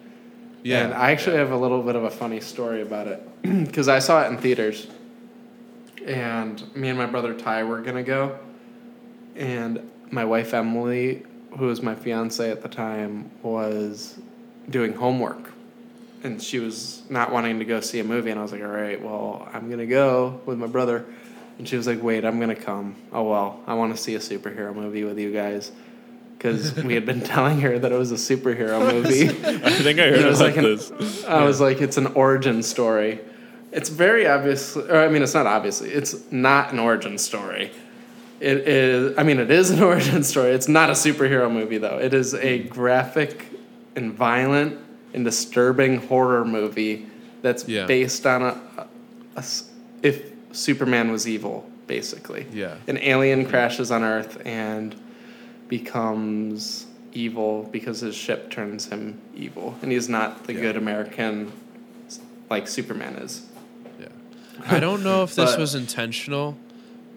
[0.68, 1.44] Yeah, And I actually yeah.
[1.44, 4.38] have a little bit of a funny story about it because I saw it in
[4.38, 4.88] theaters,
[6.06, 8.38] and me and my brother Ty were gonna go,
[9.38, 11.24] and my wife Emily,
[11.58, 14.20] who was my fiance at the time, was
[14.70, 15.54] doing homework,
[16.24, 18.68] and she was not wanting to go see a movie, and I was like, all
[18.68, 21.06] right, well, I'm gonna go with my brother,
[21.60, 22.98] and she was like, wait, I'm gonna come.
[23.14, 25.72] Oh well, I want to see a superhero movie with you guys.
[26.38, 29.28] Because we had been telling her that it was a superhero movie.
[29.66, 31.26] I think I heard It was about like an- this.
[31.26, 33.20] I was like, it's an origin story.
[33.72, 35.90] It's very obvious, or I mean, it's not obviously.
[35.90, 37.72] It's not an origin story.
[38.40, 39.18] It is.
[39.18, 40.52] I mean, it is an origin story.
[40.52, 41.98] It's not a superhero movie though.
[42.00, 43.48] It is a graphic
[43.96, 44.80] and violent
[45.14, 47.08] and disturbing horror movie
[47.42, 47.88] that's Yeah.
[47.88, 48.86] based on a,
[50.04, 52.46] if Superman was evil, basically.
[52.54, 52.76] Yeah.
[52.88, 54.96] An alien crashes on Earth and
[55.68, 60.62] becomes evil because his ship turns him evil, and he's not the Yeah.
[60.62, 61.52] good American
[62.50, 63.46] like Superman is.
[64.00, 64.08] Yeah.
[64.66, 66.58] I don't know if this But- was intentional,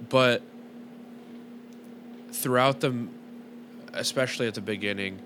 [0.09, 0.43] but
[2.33, 3.07] throughout the,
[3.93, 5.19] especially at the beginning,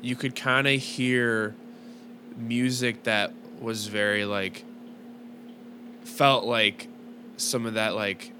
[0.00, 1.54] you could kind of hear
[2.36, 4.64] music that was very like,
[6.04, 6.88] felt like
[7.36, 8.32] some of that like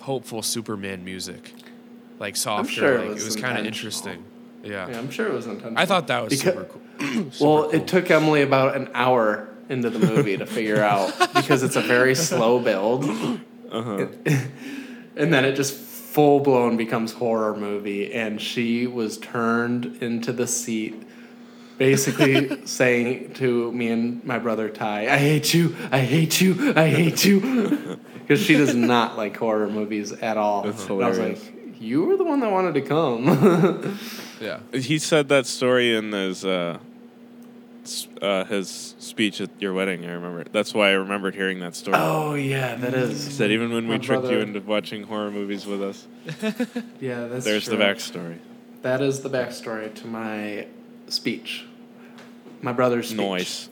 [0.00, 1.52] hopeful Superman music,
[2.18, 2.72] like softer.
[2.72, 4.24] sure it like, was it was kind of interesting.
[4.62, 4.88] Yeah.
[4.88, 5.78] Yeah, I'm sure it was intentional.
[5.78, 6.82] I thought that was Because- super cool.
[7.40, 11.62] well, Super it took Emily about an hour into the movie to figure out because
[11.62, 13.04] it's a very slow build,
[13.70, 14.06] Uh-huh.
[15.16, 20.46] and then it just full blown becomes horror movie, and she was turned into the
[20.46, 21.02] seat.
[21.76, 26.88] Basically saying to me and my brother Ty, I hate you, I hate you, I
[26.88, 27.98] hate you.
[28.18, 30.62] Because she does not like horror movies at all.
[30.64, 31.44] That's and I was hilarious.
[31.44, 33.98] like, you were the one that wanted to come.
[34.40, 34.60] yeah.
[34.72, 36.78] He said that story in his uh,
[38.20, 40.04] uh, his speech at your wedding.
[40.04, 40.44] I remember.
[40.50, 41.96] That's why I remembered hearing that story.
[41.98, 43.26] oh, yeah, that is.
[43.26, 46.06] He said even when we My tricked you into watching horror movies with us,
[47.00, 48.38] Yeah, that's there's the backstory.
[48.82, 50.66] That is the backstory to my
[51.08, 51.64] speech.
[52.60, 53.18] My brother's speech.
[53.18, 53.68] Noise.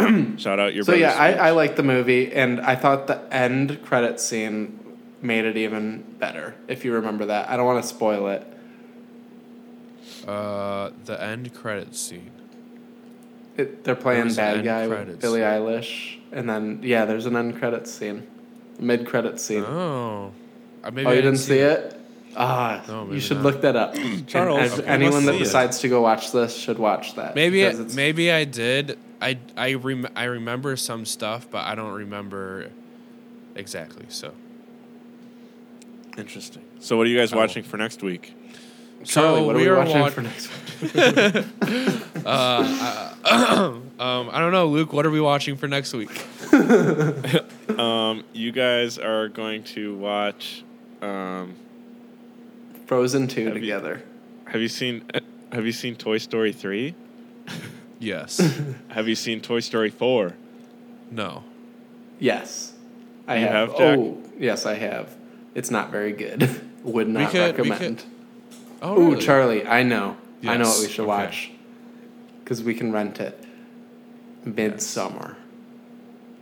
[0.38, 0.84] Shout out your.
[0.84, 1.32] So yeah, I.
[1.32, 4.79] I like the movie, and I thought the end credit scene
[5.22, 6.54] made it even better.
[6.68, 8.46] If you remember that, I don't want to spoil it.
[10.26, 12.30] Uh, the end credit scene.
[13.56, 15.48] it they're playing bad guy with Billie scene.
[15.48, 18.26] Eilish, and then yeah, there's an end credit scene,
[18.78, 19.64] mid credit scene.
[19.64, 20.32] Oh,
[20.84, 21.96] Uh, maybe oh, I you didn't see it?
[22.36, 23.44] Ah, No, you should not.
[23.46, 23.94] look that up.
[24.26, 25.44] Charles, okay, anyone that see it.
[25.44, 27.34] decides to go watch this should watch that.
[27.34, 28.98] Maybe because it's- maybe I did.
[29.22, 32.70] I I rem- I remember some stuff, but I don't remember
[33.54, 34.06] exactly.
[34.08, 34.32] So
[36.18, 36.62] Interesting.
[36.80, 37.36] So, what are you guys Oh.
[37.36, 38.34] watching for next week?
[39.04, 40.50] Charlie, so what are we we are watching wa- for next
[40.82, 40.92] week?
[42.26, 43.82] um,
[44.30, 44.92] I don't know, Luke.
[44.92, 46.10] What are we watching for next week?
[47.70, 50.64] Um, you guys are going to watch.
[51.00, 51.54] Um,
[52.86, 54.02] Frozen two Have you- together.
[54.48, 55.04] have you seen?
[55.52, 56.94] Have you seen Toy Story three?
[58.02, 58.38] Yes.
[58.88, 60.34] Have you seen Toy Story four?
[61.10, 61.44] no.
[62.18, 62.72] Yes,
[63.28, 63.68] I You have.
[63.70, 63.98] have, Jack?
[63.98, 65.08] Oh, yes, I have.
[65.54, 66.60] It's not very good.
[66.84, 68.04] Would not could- recommend.
[68.82, 69.22] Oh, Ooh, really?
[69.22, 70.16] Charlie, I know.
[70.44, 71.06] I know what we should okay.
[71.08, 71.50] watch.
[72.42, 73.38] Because we can rent it.
[74.46, 75.36] Midsommar.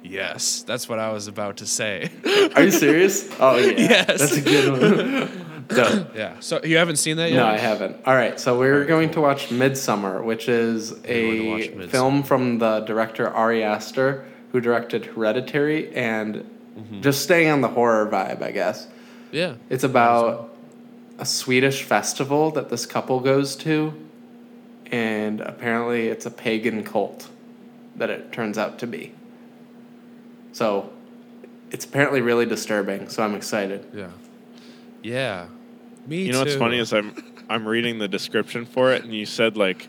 [0.04, 2.10] Yes, that's what I was about to say.
[2.54, 3.28] Are you serious?
[3.40, 3.72] Oh yeah.
[3.76, 4.06] Yes.
[4.20, 5.66] That's a good one.
[5.68, 6.14] Dope.
[6.16, 6.36] yeah.
[6.40, 7.36] So you haven't seen that yet?
[7.38, 7.96] No, I haven't.
[8.06, 9.14] All right, so we're Alright, going cool.
[9.14, 14.24] to watch Midsommar, which is going to watch a film from the director Ari Aster,
[14.52, 16.48] who directed Hereditary, and
[16.78, 17.00] Mm-hmm.
[17.00, 18.86] just staying on the horror vibe, I guess.
[19.32, 19.54] Yeah.
[19.70, 20.54] It's about
[21.18, 23.92] a Swedish festival that this couple goes to,
[24.90, 27.28] and apparently it's a pagan cult
[27.96, 29.12] that it turns out to be.
[30.52, 30.90] So
[31.70, 33.86] it's apparently really disturbing, so I'm excited.
[33.94, 34.10] Yeah.
[35.02, 35.46] Yeah.
[36.06, 36.58] Me You know what's too.
[36.58, 37.14] funny is I'm
[37.50, 39.88] I'm reading the description for it, and you said like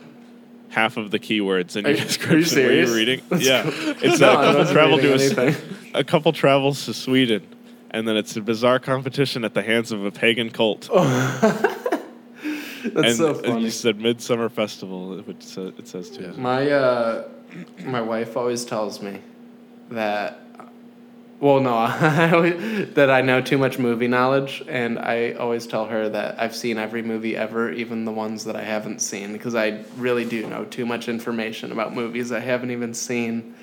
[0.70, 2.44] half of the keywords in Are your you- are you description.
[2.44, 2.90] serious?
[2.90, 3.22] Were you reading?
[3.28, 3.94] That's yeah, cool.
[4.02, 5.76] it's No, a I couple wasn't travel to a, reading s- anything.
[5.94, 7.46] a couple travels to Sweden,
[7.90, 10.88] and then it's a bizarre competition at the hands of a pagan cult.
[12.82, 13.64] That's and so funny.
[13.64, 16.22] you said Midsummer Festival, which sa- it says too.
[16.22, 16.40] Yeah.
[16.40, 17.28] My uh,
[17.84, 19.20] my wife always tells me
[19.90, 20.40] that.
[21.40, 25.86] Well, no, I always, that I know too much movie knowledge, and I always tell
[25.86, 29.54] her that I've seen every movie ever, even the ones that I haven't seen, because
[29.54, 33.54] I really do know too much information about movies I haven't even seen.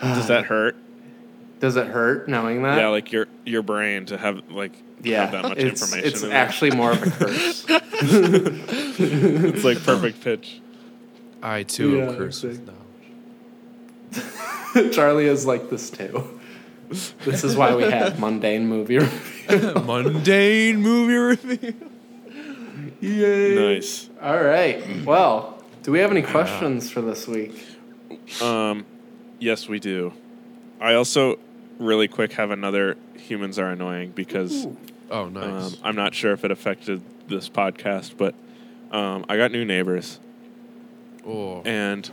[0.00, 0.76] Does that hurt?
[1.60, 2.78] Does it hurt knowing that?
[2.78, 6.08] yeah, like your your brain to have like yeah, have that much it's, information.
[6.08, 6.38] It's in there.
[6.38, 7.64] actually more of a curse.
[8.98, 10.60] it's like perfect pitch.
[11.42, 12.82] I too Yeah, am cursed with knowledge.
[14.94, 16.40] Charlie is like this too.
[17.24, 19.72] This is why we have mundane movie review.
[19.84, 21.74] Mundane movie review.
[23.00, 23.74] Yay.
[23.74, 24.08] Nice.
[24.22, 25.04] All right.
[25.04, 27.64] Well, do we have any questions for this week?
[28.40, 28.84] Um,
[29.38, 30.12] yes, we do.
[30.80, 31.38] I also,
[31.78, 34.66] really quick, have another humans are annoying because
[35.10, 35.74] Oh, nice.
[35.74, 38.34] um, I'm not sure if it affected this podcast, but
[38.90, 40.18] um, I got new neighbors
[41.26, 41.62] oh.
[41.64, 42.10] and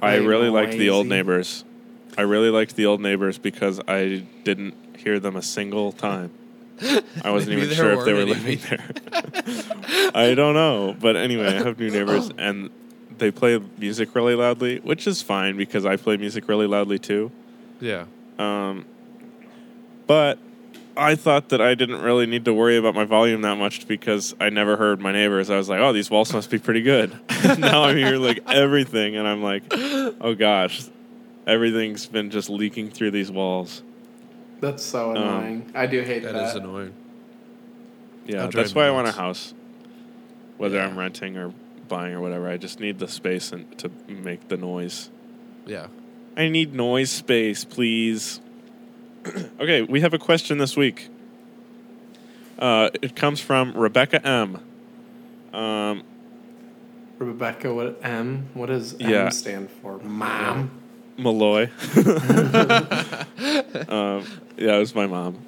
[0.00, 1.64] I They really liked the old neighbors.
[2.16, 6.30] I really liked the old neighbors because I didn't hear them a single time.
[7.24, 10.10] I wasn't even sure if they were living there.
[10.14, 12.70] I don't know, but anyway, I have new neighbors and
[13.18, 17.32] they play music really loudly, which is fine because I play music really loudly too.
[17.80, 18.06] Yeah.
[18.38, 18.84] Um,
[20.06, 20.38] but
[20.96, 24.34] I thought that I didn't really need to worry about my volume that much because
[24.40, 25.48] I never heard my neighbors.
[25.50, 27.16] I was like, oh, these walls must be pretty good.
[27.58, 30.82] now I'm hearing like everything, and I'm like, oh gosh,
[31.46, 33.82] everything's been just leaking through these walls.
[34.60, 35.70] That's so annoying.
[35.74, 36.32] I do hate that.
[36.32, 36.92] That is annoying.
[38.26, 39.54] Yeah, that's me why I want a house,
[40.56, 40.86] whether Yeah.
[40.86, 41.52] I'm renting or
[41.86, 42.48] buying or whatever.
[42.48, 45.10] I just need the space and to make the noise.
[45.64, 45.86] Yeah.
[46.38, 48.40] I need noise space, please.
[49.60, 51.08] okay, we have a question this week.
[52.58, 54.60] Uh, it comes from Rebecca M.
[55.52, 56.04] Um,
[57.18, 58.48] Rebecca, what M?
[58.54, 59.24] What does Yeah.
[59.24, 59.98] M stand for?
[59.98, 60.70] Mom.
[61.16, 61.68] Malloy.
[63.88, 64.24] um,
[64.56, 65.38] yeah, it was my mom.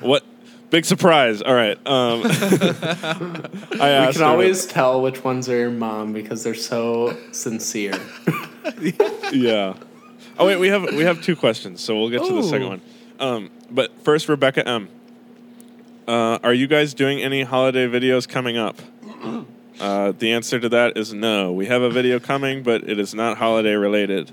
[0.00, 0.24] What?
[0.70, 1.42] Big surprise.
[1.42, 1.76] All right.
[1.86, 6.54] Um, I We asked can her- always tell which ones are your mom because they're
[6.54, 7.98] so sincere.
[9.32, 9.74] yeah.
[10.38, 12.68] Oh wait, we have we have two questions, so we'll get to the second Ooh.
[12.68, 12.80] one.
[13.20, 14.88] Um, but first, Rebecca M.
[16.08, 18.80] Uh, are you guys doing any holiday videos coming up?
[19.80, 21.52] Uh, the answer to that is no.
[21.52, 24.30] We have a video coming, but it is not holiday related.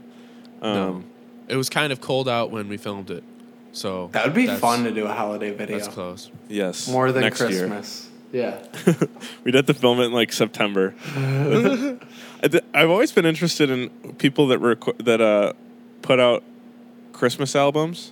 [0.61, 1.03] Um, no.
[1.47, 3.23] It was kind of cold out when we filmed it.
[3.71, 5.77] So That would be that's- fun to do a holiday video.
[5.77, 6.31] That's close.
[6.47, 6.87] Yes.
[6.87, 7.49] More than next year.
[7.49, 8.09] Christmas.
[8.31, 8.59] Yeah.
[9.43, 10.93] We'd have to film it in like September.
[11.15, 15.53] I th- I've always been interested in people that reco- that uh,
[16.01, 16.43] put out
[17.13, 18.11] Christmas albums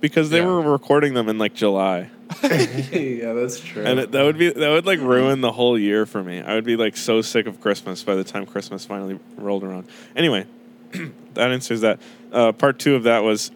[0.00, 0.46] because they Yeah.
[0.46, 2.10] were recording them in like July.
[2.42, 3.84] yeah, that's true.
[3.84, 6.40] And it, that would be that would like ruin the whole year for me.
[6.40, 9.86] I would be like so sick of Christmas by the time Christmas finally rolled around.
[10.14, 10.46] Anyway,
[11.34, 11.98] that answers that.
[12.30, 13.50] Uh, part two of that was,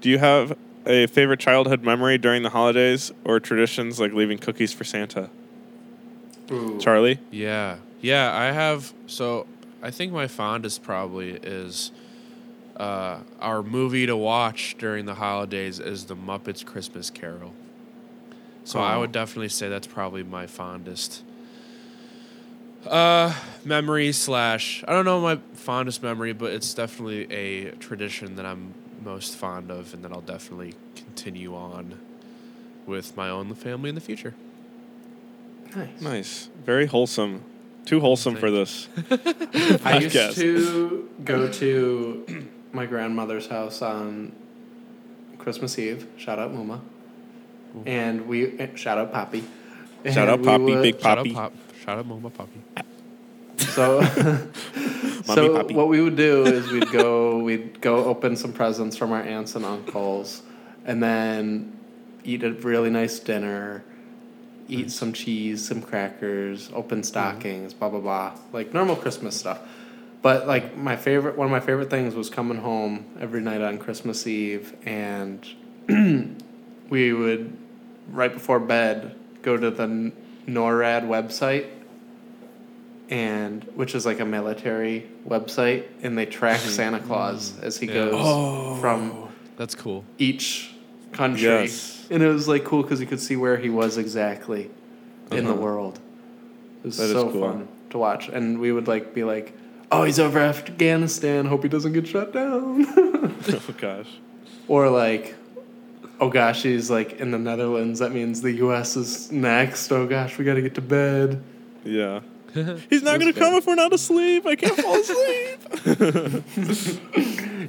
[0.00, 4.72] do you have a favorite childhood memory during the holidays or traditions like leaving cookies
[4.72, 5.30] for Santa?
[6.50, 6.78] Ooh.
[6.80, 7.20] Charlie?
[7.30, 7.76] Yeah.
[8.00, 9.46] Yeah, I have so
[9.82, 11.92] I think my fondest probably is
[12.78, 17.52] uh, our movie to watch during the holidays is the Muppets Christmas Carol.
[18.64, 19.00] So I Oh.
[19.00, 21.22] would definitely say that's probably my fondest
[22.86, 28.46] uh memory slash I don't know my fondest memory, but it's definitely a tradition that
[28.46, 28.72] I'm
[29.04, 31.98] most fond of and that I'll definitely continue on
[32.86, 34.34] with my own family in the future.
[35.74, 36.00] Nice.
[36.00, 36.48] Nice.
[36.64, 37.42] Very wholesome.
[37.84, 38.88] Too wholesome for this.
[39.10, 40.34] I used podcast.
[40.36, 44.32] to go to my grandmother's house on
[45.38, 46.06] Christmas Eve.
[46.16, 46.80] Shout out Muma.
[47.86, 49.40] And we eh, shout out Poppy.
[50.04, 51.30] Shout And out we Poppy, would- Big Shout Poppy.
[51.30, 51.52] out Pop.
[51.84, 52.60] Shout out Mama Poppy.
[53.58, 54.00] So,
[55.24, 55.74] so Poppy.
[55.74, 59.54] what we would do is we'd go we'd go open some presents from our aunts
[59.54, 60.42] and uncles,
[60.84, 61.76] and then
[62.24, 63.84] eat a really nice dinner,
[64.68, 69.60] eat some cheese, some crackers, open stockings, blah blah blah, like normal Christmas stuff.
[70.22, 73.78] But like my favorite, one of my favorite things was coming home every night on
[73.78, 75.46] Christmas Eve, and
[76.90, 77.56] we would
[78.10, 80.12] right before bed go to the
[80.46, 81.66] NORAD website
[83.10, 87.94] and which is like a military website and they track Santa Claus as he Yeah.
[87.94, 90.04] goes from That's cool.
[90.18, 90.74] each
[91.12, 92.06] country Yes.
[92.10, 94.70] and it was like cool because you could see where he was exactly
[95.30, 95.60] in the Uh-huh.
[95.62, 96.00] world
[96.82, 97.40] it was That is so cool.
[97.40, 99.54] fun to watch and we would like be like
[99.90, 104.08] oh he's over Afghanistan hope he doesn't get shut down oh gosh.
[104.68, 105.34] or like
[106.20, 110.36] oh gosh he's like in the Netherlands that means the US is next oh gosh
[110.38, 111.42] we got to get to bed
[111.84, 112.20] Yeah.
[112.90, 114.46] He's not gonna come if we're not asleep.
[114.46, 115.60] I can't fall asleep.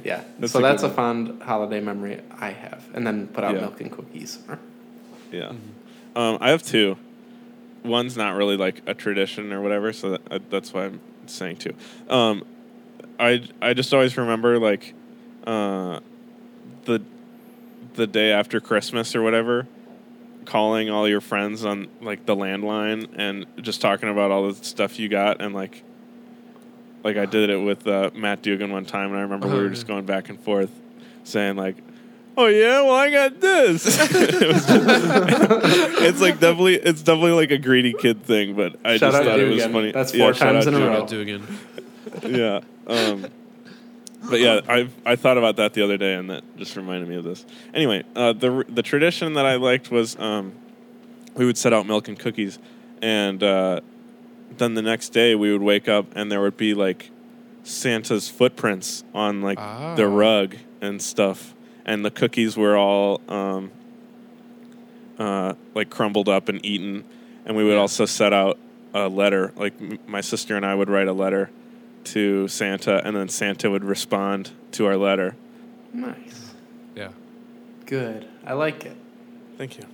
[0.02, 0.22] Yeah.
[0.38, 2.82] That's so a good that's a fond holiday memory I have.
[2.94, 3.60] And then put out Yeah.
[3.60, 4.38] milk and cookies.
[5.30, 5.52] yeah.
[6.16, 6.96] Um, I have two.
[7.84, 11.00] One's not really like a tradition or whatever, so that, uh, that's why I'm
[11.32, 11.74] saying too.
[12.08, 12.44] Um,
[13.18, 14.94] I I just always remember like
[15.46, 16.00] uh,
[16.84, 17.02] the
[17.94, 19.66] the day after Christmas or whatever,
[20.44, 24.98] calling all your friends on like the landline and just talking about all the stuff
[24.98, 25.82] you got and like
[27.02, 29.62] like I did it with uh, Matt Dugan one time and I remember we Oh,
[29.62, 30.70] were just going back and forth
[31.24, 31.76] saying like
[32.42, 37.50] oh yeah well I got this It was just- it's like definitely it's definitely like
[37.50, 39.72] a greedy kid thing but I Shout just thought it was Dugan.
[39.72, 40.94] funny That's four shout times in a Dugan row.
[40.94, 41.58] Shout out Dugan.
[42.40, 42.60] yeah.
[42.86, 43.26] Um,
[44.28, 47.16] but yeah, I I thought about that the other day, and that just reminded me
[47.16, 47.44] of this.
[47.72, 50.52] Anyway, uh, the the tradition that I liked was um,
[51.36, 52.58] we would set out milk and cookies,
[53.00, 53.80] and uh,
[54.58, 57.10] then the next day we would wake up and there would be like
[57.64, 60.14] Santa's footprints on like the Ah.
[60.14, 61.54] rug and stuff,
[61.90, 63.70] and the cookies were all um,
[65.18, 67.04] uh, like crumbled up and eaten,
[67.44, 67.80] and we would Yeah.
[67.80, 68.58] also set out
[68.94, 69.52] a letter.
[69.56, 71.50] Like m- my sister and I would write a letter
[72.04, 75.34] to Santa, and then Santa would respond to our letter.
[75.92, 76.54] Nice.
[76.94, 77.08] Yeah.
[77.86, 78.28] Good.
[78.46, 78.96] I like it.
[79.58, 79.84] Thank you.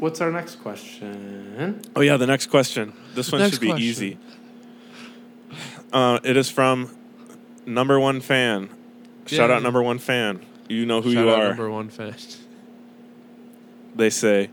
[0.00, 1.80] What's our next question?
[1.94, 2.92] Oh yeah, the next question.
[3.14, 3.86] This one Next should be question.
[3.88, 4.18] easy.
[5.92, 6.90] Uh, it is from
[7.66, 8.68] number one fan.
[9.36, 10.44] Shout out number one fan.
[10.68, 11.48] You know who Shout you out are.
[11.48, 12.14] Number one fan.
[13.94, 14.50] They say.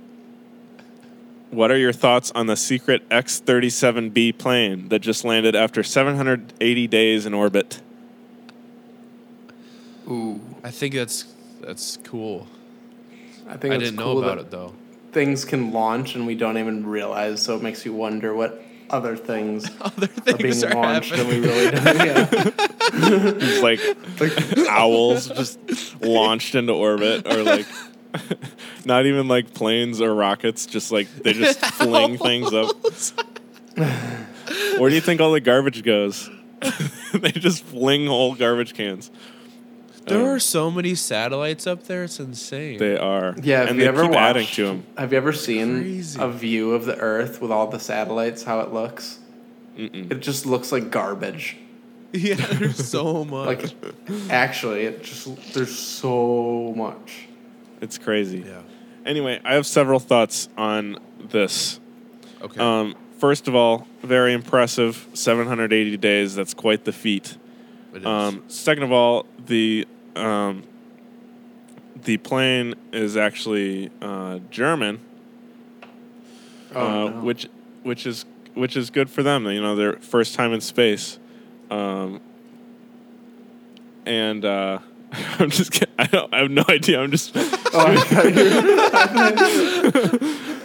[1.49, 6.87] What are your thoughts on the secret X 37B plane that just landed after 780
[6.87, 7.81] days in orbit?
[10.09, 10.41] Ooh.
[10.63, 12.47] I think that's that's cool.
[13.47, 14.73] I think I didn't know about it though.
[15.11, 19.15] Things can launch and we don't even realize, so it makes you wonder what other
[19.17, 21.41] things Other are being are, launched and happening.
[21.41, 21.85] we really don't.
[21.85, 22.27] Yeah.
[23.39, 25.59] It's like owls just
[26.01, 27.65] launched into orbit, or like
[28.85, 32.75] not even like planes or rockets, just like they just fling things up.
[33.75, 36.29] Where do you think all the garbage goes?
[37.13, 39.11] they just fling whole garbage cans.
[40.07, 42.03] There Um, are so many satellites up there.
[42.05, 42.77] It's insane.
[42.79, 43.35] They are.
[43.41, 44.83] Yeah, have and you they ever keep watched, adding to them.
[44.97, 46.19] Have you ever seen Crazy.
[46.21, 48.43] a view of the Earth with all the satellites?
[48.43, 49.19] How it looks?
[49.77, 50.11] Mm-mm.
[50.11, 51.57] It just looks like garbage.
[52.13, 53.47] yeah, there's so much.
[53.63, 53.75] Like,
[54.29, 57.27] actually, it just there's so much.
[57.81, 58.39] It's crazy.
[58.47, 58.61] yeah.
[59.05, 60.97] Anyway, I have several thoughts on
[61.29, 61.79] this.
[62.41, 62.59] Okay.
[62.59, 65.05] Um, first of all, very impressive.
[65.13, 66.33] 780 days.
[66.35, 67.37] That's quite the feat.
[67.93, 68.05] It is.
[68.05, 69.87] Um, second of all, the
[70.17, 70.63] um,
[72.03, 74.99] the plane is actually uh, German,
[76.75, 77.21] Oh, uh, no.
[77.21, 77.47] which
[77.83, 79.45] which is which is good for them.
[79.45, 81.17] You know, their first time in space,
[81.71, 82.19] um,
[84.05, 84.79] and uh,
[85.39, 85.93] I'm just kidding.
[85.97, 86.33] I don't.
[86.33, 86.99] I have no idea.
[87.01, 87.35] I'm just.
[87.73, 87.95] Oh, I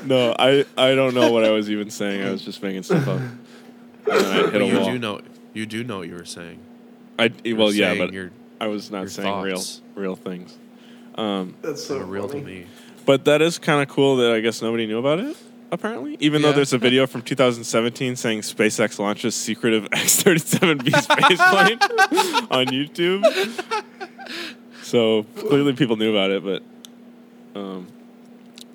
[0.07, 0.64] No, I.
[0.76, 2.22] I don't know what I was even saying.
[2.22, 3.20] I was just making stuff up.
[3.20, 3.36] And
[4.09, 4.84] I hit But a you wall.
[4.92, 5.20] do know.
[5.53, 6.59] You do know what you were saying.
[7.18, 8.30] I You well, yeah, but you're
[8.62, 9.80] I was not your saying real, thoughts.
[9.94, 10.56] real things.
[11.16, 12.44] Um, That's so so real to funny.
[12.44, 12.66] me.
[13.04, 15.36] but that is kind of cool that I guess nobody knew about it.
[15.70, 16.56] Apparently, even though Yeah.
[16.56, 21.80] there's a video from 2017 saying SpaceX launches secretive X-37B spaceplane
[22.50, 23.24] on YouTube.
[24.82, 26.44] So clearly, people knew about it.
[26.44, 26.62] But
[27.58, 27.88] um,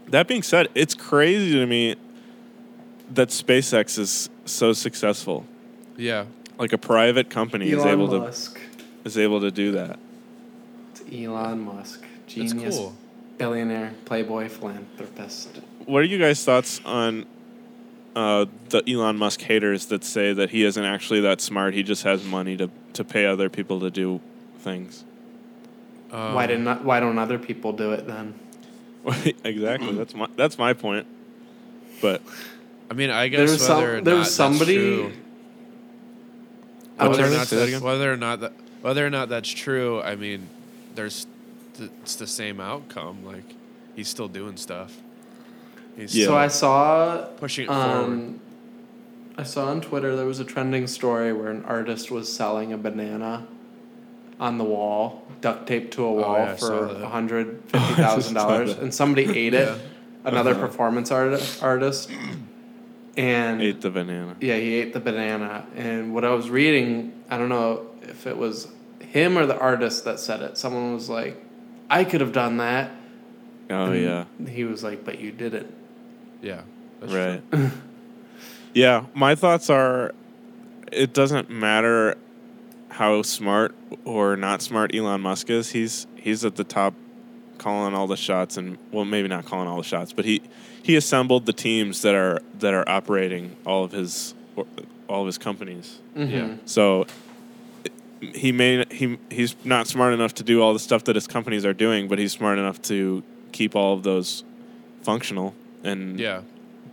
[0.07, 1.95] that being said, it's crazy to me
[3.13, 5.45] that SpaceX is so successful.
[5.95, 6.25] Yeah.
[6.57, 8.57] Like a private company is Elon able to Musk.
[9.08, 9.97] Is able to do that.
[10.91, 12.95] It's Elon Musk, That's genius, cool.
[13.38, 15.49] billionaire, playboy, philanthropist.
[15.86, 17.26] What are you guys' thoughts on
[18.16, 21.74] uh, the Elon Musk haters that say that he isn't actually that smart?
[21.74, 24.20] He just has money to, to pay other people to do
[24.60, 25.03] things.
[26.12, 26.84] Um, why did not?
[26.86, 28.34] Why don't other people do it then?
[29.43, 29.93] exactly.
[29.93, 31.05] That's my that's my point.
[32.01, 32.22] But
[32.89, 35.12] I mean, I guess was whether some- or there not was that's somebody- true-
[36.99, 38.53] I whether or not that whether or not that
[38.88, 40.47] whether or not that's true, I mean,
[40.95, 41.27] there's
[41.77, 43.25] th- it's the same outcome.
[43.25, 43.43] Like
[43.97, 44.95] he's still doing stuff.
[45.97, 46.27] He's Yeah.
[46.27, 47.83] So I saw pushing it forward.
[47.83, 48.39] um,
[49.38, 52.77] I saw on Twitter there was a trending story where an artist was selling a
[52.77, 53.45] banana
[54.39, 57.01] on the wall, duct taped to a wall Oh, yeah, for that.
[57.01, 58.81] one hundred fifty thousand dollars, that.
[58.83, 59.77] and somebody ate it.
[60.23, 60.67] Another Uh-huh.
[60.67, 62.09] performance art- artist,
[63.17, 64.35] and ate the banana.
[64.39, 65.65] yeah, he ate the banana.
[65.75, 68.67] And what I was reading, I don't know if it was
[69.18, 70.57] him or the artist that said it.
[70.57, 71.43] Someone was like,
[71.89, 72.91] "I could have done that."
[73.70, 74.26] Oh And yeah.
[74.49, 75.74] He was like, "But you didn't."
[76.41, 76.61] yeah.
[76.99, 77.51] That's Right.
[77.51, 77.72] True.
[78.74, 80.13] yeah, my thoughts are
[80.91, 82.18] it doesn't matter
[82.89, 85.72] how smart or not smart Elon Musk is.
[85.72, 86.93] He's he's at the top
[87.57, 90.41] calling all the shots and well maybe not calling all the shots, but he
[90.82, 94.34] he assembled the teams that are that are operating all of his
[95.07, 95.99] all of his companies.
[96.15, 96.26] Yeah.
[96.26, 96.55] Mm-hmm.
[96.65, 97.05] So
[98.22, 101.65] he may he he's not smart enough to do all the stuff that his companies
[101.65, 104.43] are doing, but he's smart enough to keep all of those
[105.03, 105.53] functional
[105.84, 106.41] and Yeah.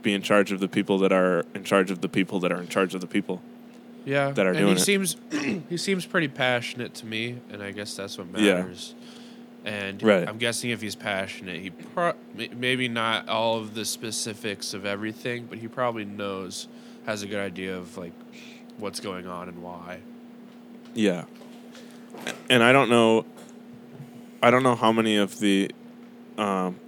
[0.02, 2.60] be in charge of the people that are in charge of the people that are
[2.60, 3.42] in charge of the people.
[4.04, 4.32] Yeah.
[4.32, 4.84] that are and doing he it.
[4.84, 5.16] seems
[5.70, 8.56] he seems pretty passionate to me, and I guess that's what Yeah.
[8.56, 8.94] matters.
[9.64, 10.28] And Right.
[10.28, 12.12] I'm guessing if he's passionate, he pro-
[12.54, 16.68] maybe not all of the specifics of everything, but he probably knows
[17.06, 18.12] has a good idea of like
[18.76, 20.00] what's going on and why.
[20.94, 21.24] Yeah.
[22.48, 23.26] And I don't know
[24.42, 25.70] I don't know how many of the
[26.38, 26.78] um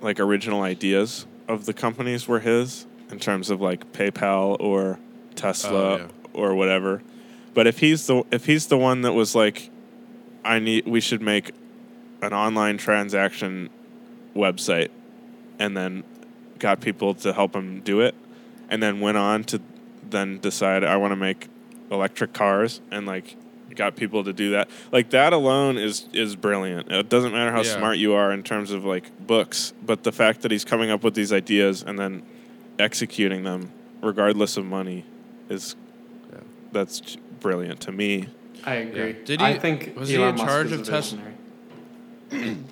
[0.00, 4.98] like original ideas of the companies were his in terms of like PayPal or
[5.34, 6.06] Tesla Oh, yeah.
[6.34, 7.02] or whatever.
[7.54, 9.70] But if he's the if he's the one that was like
[10.44, 11.52] I need we should make
[12.22, 13.70] an online transaction
[14.34, 14.90] website
[15.58, 16.04] and then
[16.58, 18.14] got people to help him do it
[18.68, 19.60] and then went on to
[20.08, 21.48] then decide I want to make
[21.90, 23.36] electric cars and like
[23.74, 24.68] got people to do that.
[24.92, 26.90] Like that alone is is brilliant.
[26.90, 27.76] It doesn't matter how Yeah.
[27.76, 31.04] smart you are in terms of like books, but the fact that he's coming up
[31.04, 32.22] with these ideas and then
[32.78, 33.70] executing them
[34.02, 35.04] regardless of money
[35.48, 35.76] is
[36.32, 36.40] Yeah.
[36.72, 38.26] that's brilliant to me.
[38.64, 39.06] I agree.
[39.10, 39.12] Yeah.
[39.24, 41.12] Did I he- think was he in Musk charge of a Tes-
[42.30, 42.56] visionary.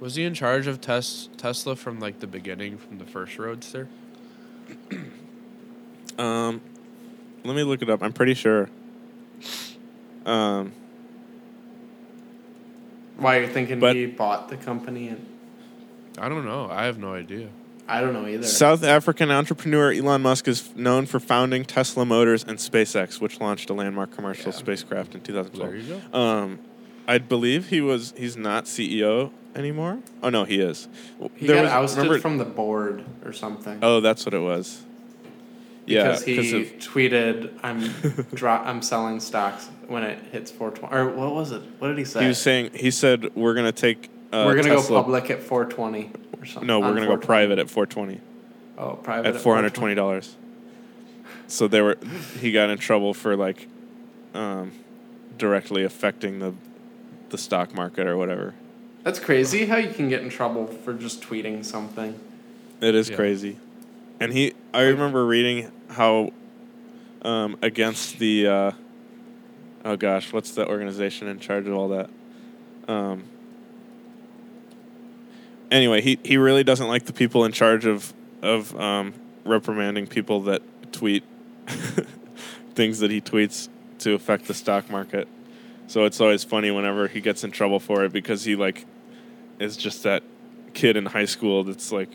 [0.00, 3.88] Was he in charge of tes- Tesla from like the beginning, from the first Roadster?
[6.18, 6.60] Um
[7.46, 8.02] let me look it up.
[8.02, 8.68] I'm pretty sure.
[10.24, 10.72] Um
[13.18, 15.08] Why you're thinking But- he bought the company?
[15.08, 15.26] And
[16.18, 16.68] I don't know.
[16.70, 17.48] I have no idea.
[17.88, 18.44] I don't know either.
[18.44, 23.70] South African entrepreneur Elon Musk is known for founding Tesla Motors and SpaceX, which launched
[23.70, 24.58] a landmark commercial Yeah.
[24.58, 25.70] spacecraft in 2012.
[25.70, 26.18] There you go.
[26.18, 26.58] Um,
[27.06, 28.12] I believe he was.
[28.16, 29.98] He's not CEO anymore.
[30.20, 30.88] Oh no, he is.
[31.36, 33.78] he There got was- ousted remember- from the board or something.
[33.82, 34.82] Oh, that's what it was.
[35.86, 37.88] Yeah, because he of, tweeted, "I'm
[38.34, 41.62] dro- I'm selling stocks when it hits 420." Or what was it?
[41.78, 42.22] What did he say?
[42.22, 42.70] he was saying.
[42.74, 44.10] He said we're gonna take.
[44.32, 46.10] Uh, we're gonna Tesla- go public at 420
[46.40, 46.66] or something.
[46.66, 48.20] No, we're gonna go private at 420
[48.78, 50.36] Oh, private at 420 dollars.
[51.46, 51.96] So they were.
[52.40, 53.68] He got in trouble for like,
[54.34, 54.72] um,
[55.38, 56.52] directly affecting the,
[57.30, 58.54] the stock market or whatever.
[59.04, 62.18] That's crazy how you can get in trouble for just tweeting something.
[62.80, 63.16] It is Yeah.
[63.16, 63.58] crazy.
[64.20, 66.30] And he, I remember reading how
[67.22, 68.70] um, against the, uh,
[69.84, 72.10] oh gosh, what's the organization in charge of all that?
[72.88, 73.24] Um,
[75.70, 78.12] anyway, he, he really doesn't like the people in charge of
[78.42, 79.14] of um,
[79.44, 80.62] reprimanding people that
[80.92, 81.24] tweet
[82.74, 85.26] things that he tweets to affect the stock market.
[85.88, 88.86] So it's always funny whenever he gets in trouble for it because he like
[89.58, 90.22] is just that
[90.74, 92.10] kid in high school that's like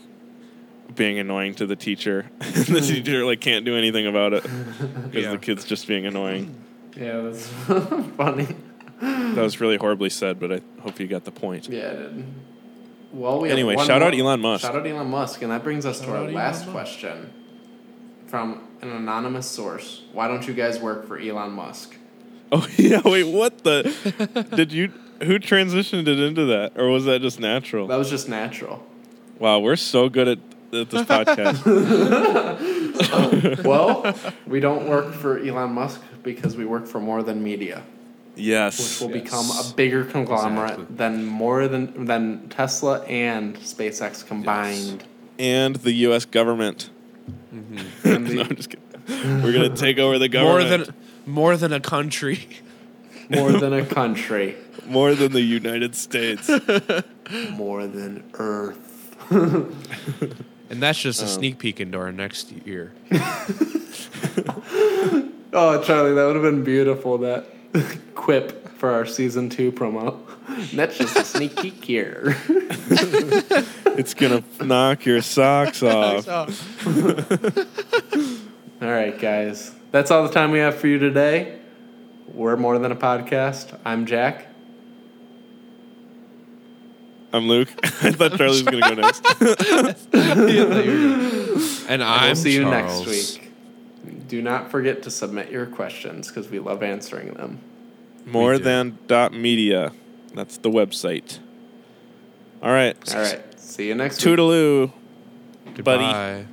[0.94, 2.30] being annoying to the teacher.
[2.40, 2.86] and the hmm.
[2.86, 5.30] teacher like can't do anything about it because Yeah.
[5.32, 6.54] the kid's just being annoying.
[6.96, 7.46] Yeah, that's
[8.16, 8.48] funny.
[9.00, 11.68] That was really horribly said, but I hope you got the point.
[11.68, 12.24] Yeah, it did.
[13.12, 14.62] Well, we Anyway, one shout out more- Elon Musk.
[14.64, 16.70] Shout out Elon Musk, and that brings us to our out Elon last Musk.
[16.70, 17.32] question
[18.26, 20.02] from an anonymous source.
[20.12, 21.96] Why don't you guys work for Elon Musk?
[22.54, 23.82] Oh yeah, wait, what the?
[24.54, 24.92] Did you?
[25.22, 27.86] Who transitioned it into that, or was that just natural?
[27.86, 28.84] That was just natural.
[29.38, 30.38] Wow, we're so good at,
[30.72, 31.62] at this podcast.
[33.14, 34.14] Oh, well,
[34.46, 37.82] we don't work for Elon Musk because we work for more than media,
[38.36, 39.00] Yes, which yes.
[39.00, 40.96] will become a bigger conglomerate Exactly.
[40.96, 45.04] than more than than Tesla and SpaceX combined.
[45.38, 46.24] And the U.S.
[46.26, 46.90] government.
[47.52, 48.08] Mm-hmm.
[48.08, 49.42] And the- no, I'm just kidding.
[49.42, 50.60] We're gonna take over the government.
[50.60, 50.94] More government
[51.24, 52.46] than more than a country.
[53.30, 54.56] more than a country,
[54.86, 56.48] more than the United States.
[57.50, 58.88] more than Earth.
[60.72, 62.92] And that's just a Um, sneak peek into our next year.
[65.54, 67.18] Oh, Charlie, that would have been beautiful.
[67.18, 67.44] That
[68.14, 70.18] quip for our season two promo.
[70.74, 72.34] That's just a sneak peek here.
[72.48, 76.26] it's gonna knock your socks off.
[78.80, 79.72] All right, guys.
[79.90, 81.58] That's all the time we have for you today.
[82.32, 83.78] We're more than a podcast.
[83.84, 84.46] I'm Jack.
[87.32, 87.68] I'm Luke.
[87.84, 89.24] I thought Charlie was gonna go next.
[91.88, 93.06] And And I'm we'll see you Charles.
[93.06, 93.48] next week.
[94.28, 97.58] Do not forget to submit your questions because we love answering them.
[98.26, 99.92] More than dot media.
[100.34, 101.38] That's the website.
[102.62, 102.96] All right.
[103.14, 103.42] All right.
[103.60, 104.36] See you next week.
[104.38, 104.92] Toodaloo.
[105.74, 106.46] Goodbye.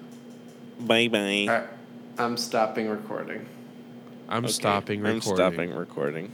[0.80, 1.46] Bye bye.
[1.48, 1.68] All right.
[2.18, 3.46] I'm stopping recording.
[4.28, 5.16] I'm Okay, stopping recording.
[5.16, 6.32] I'm stopping recording.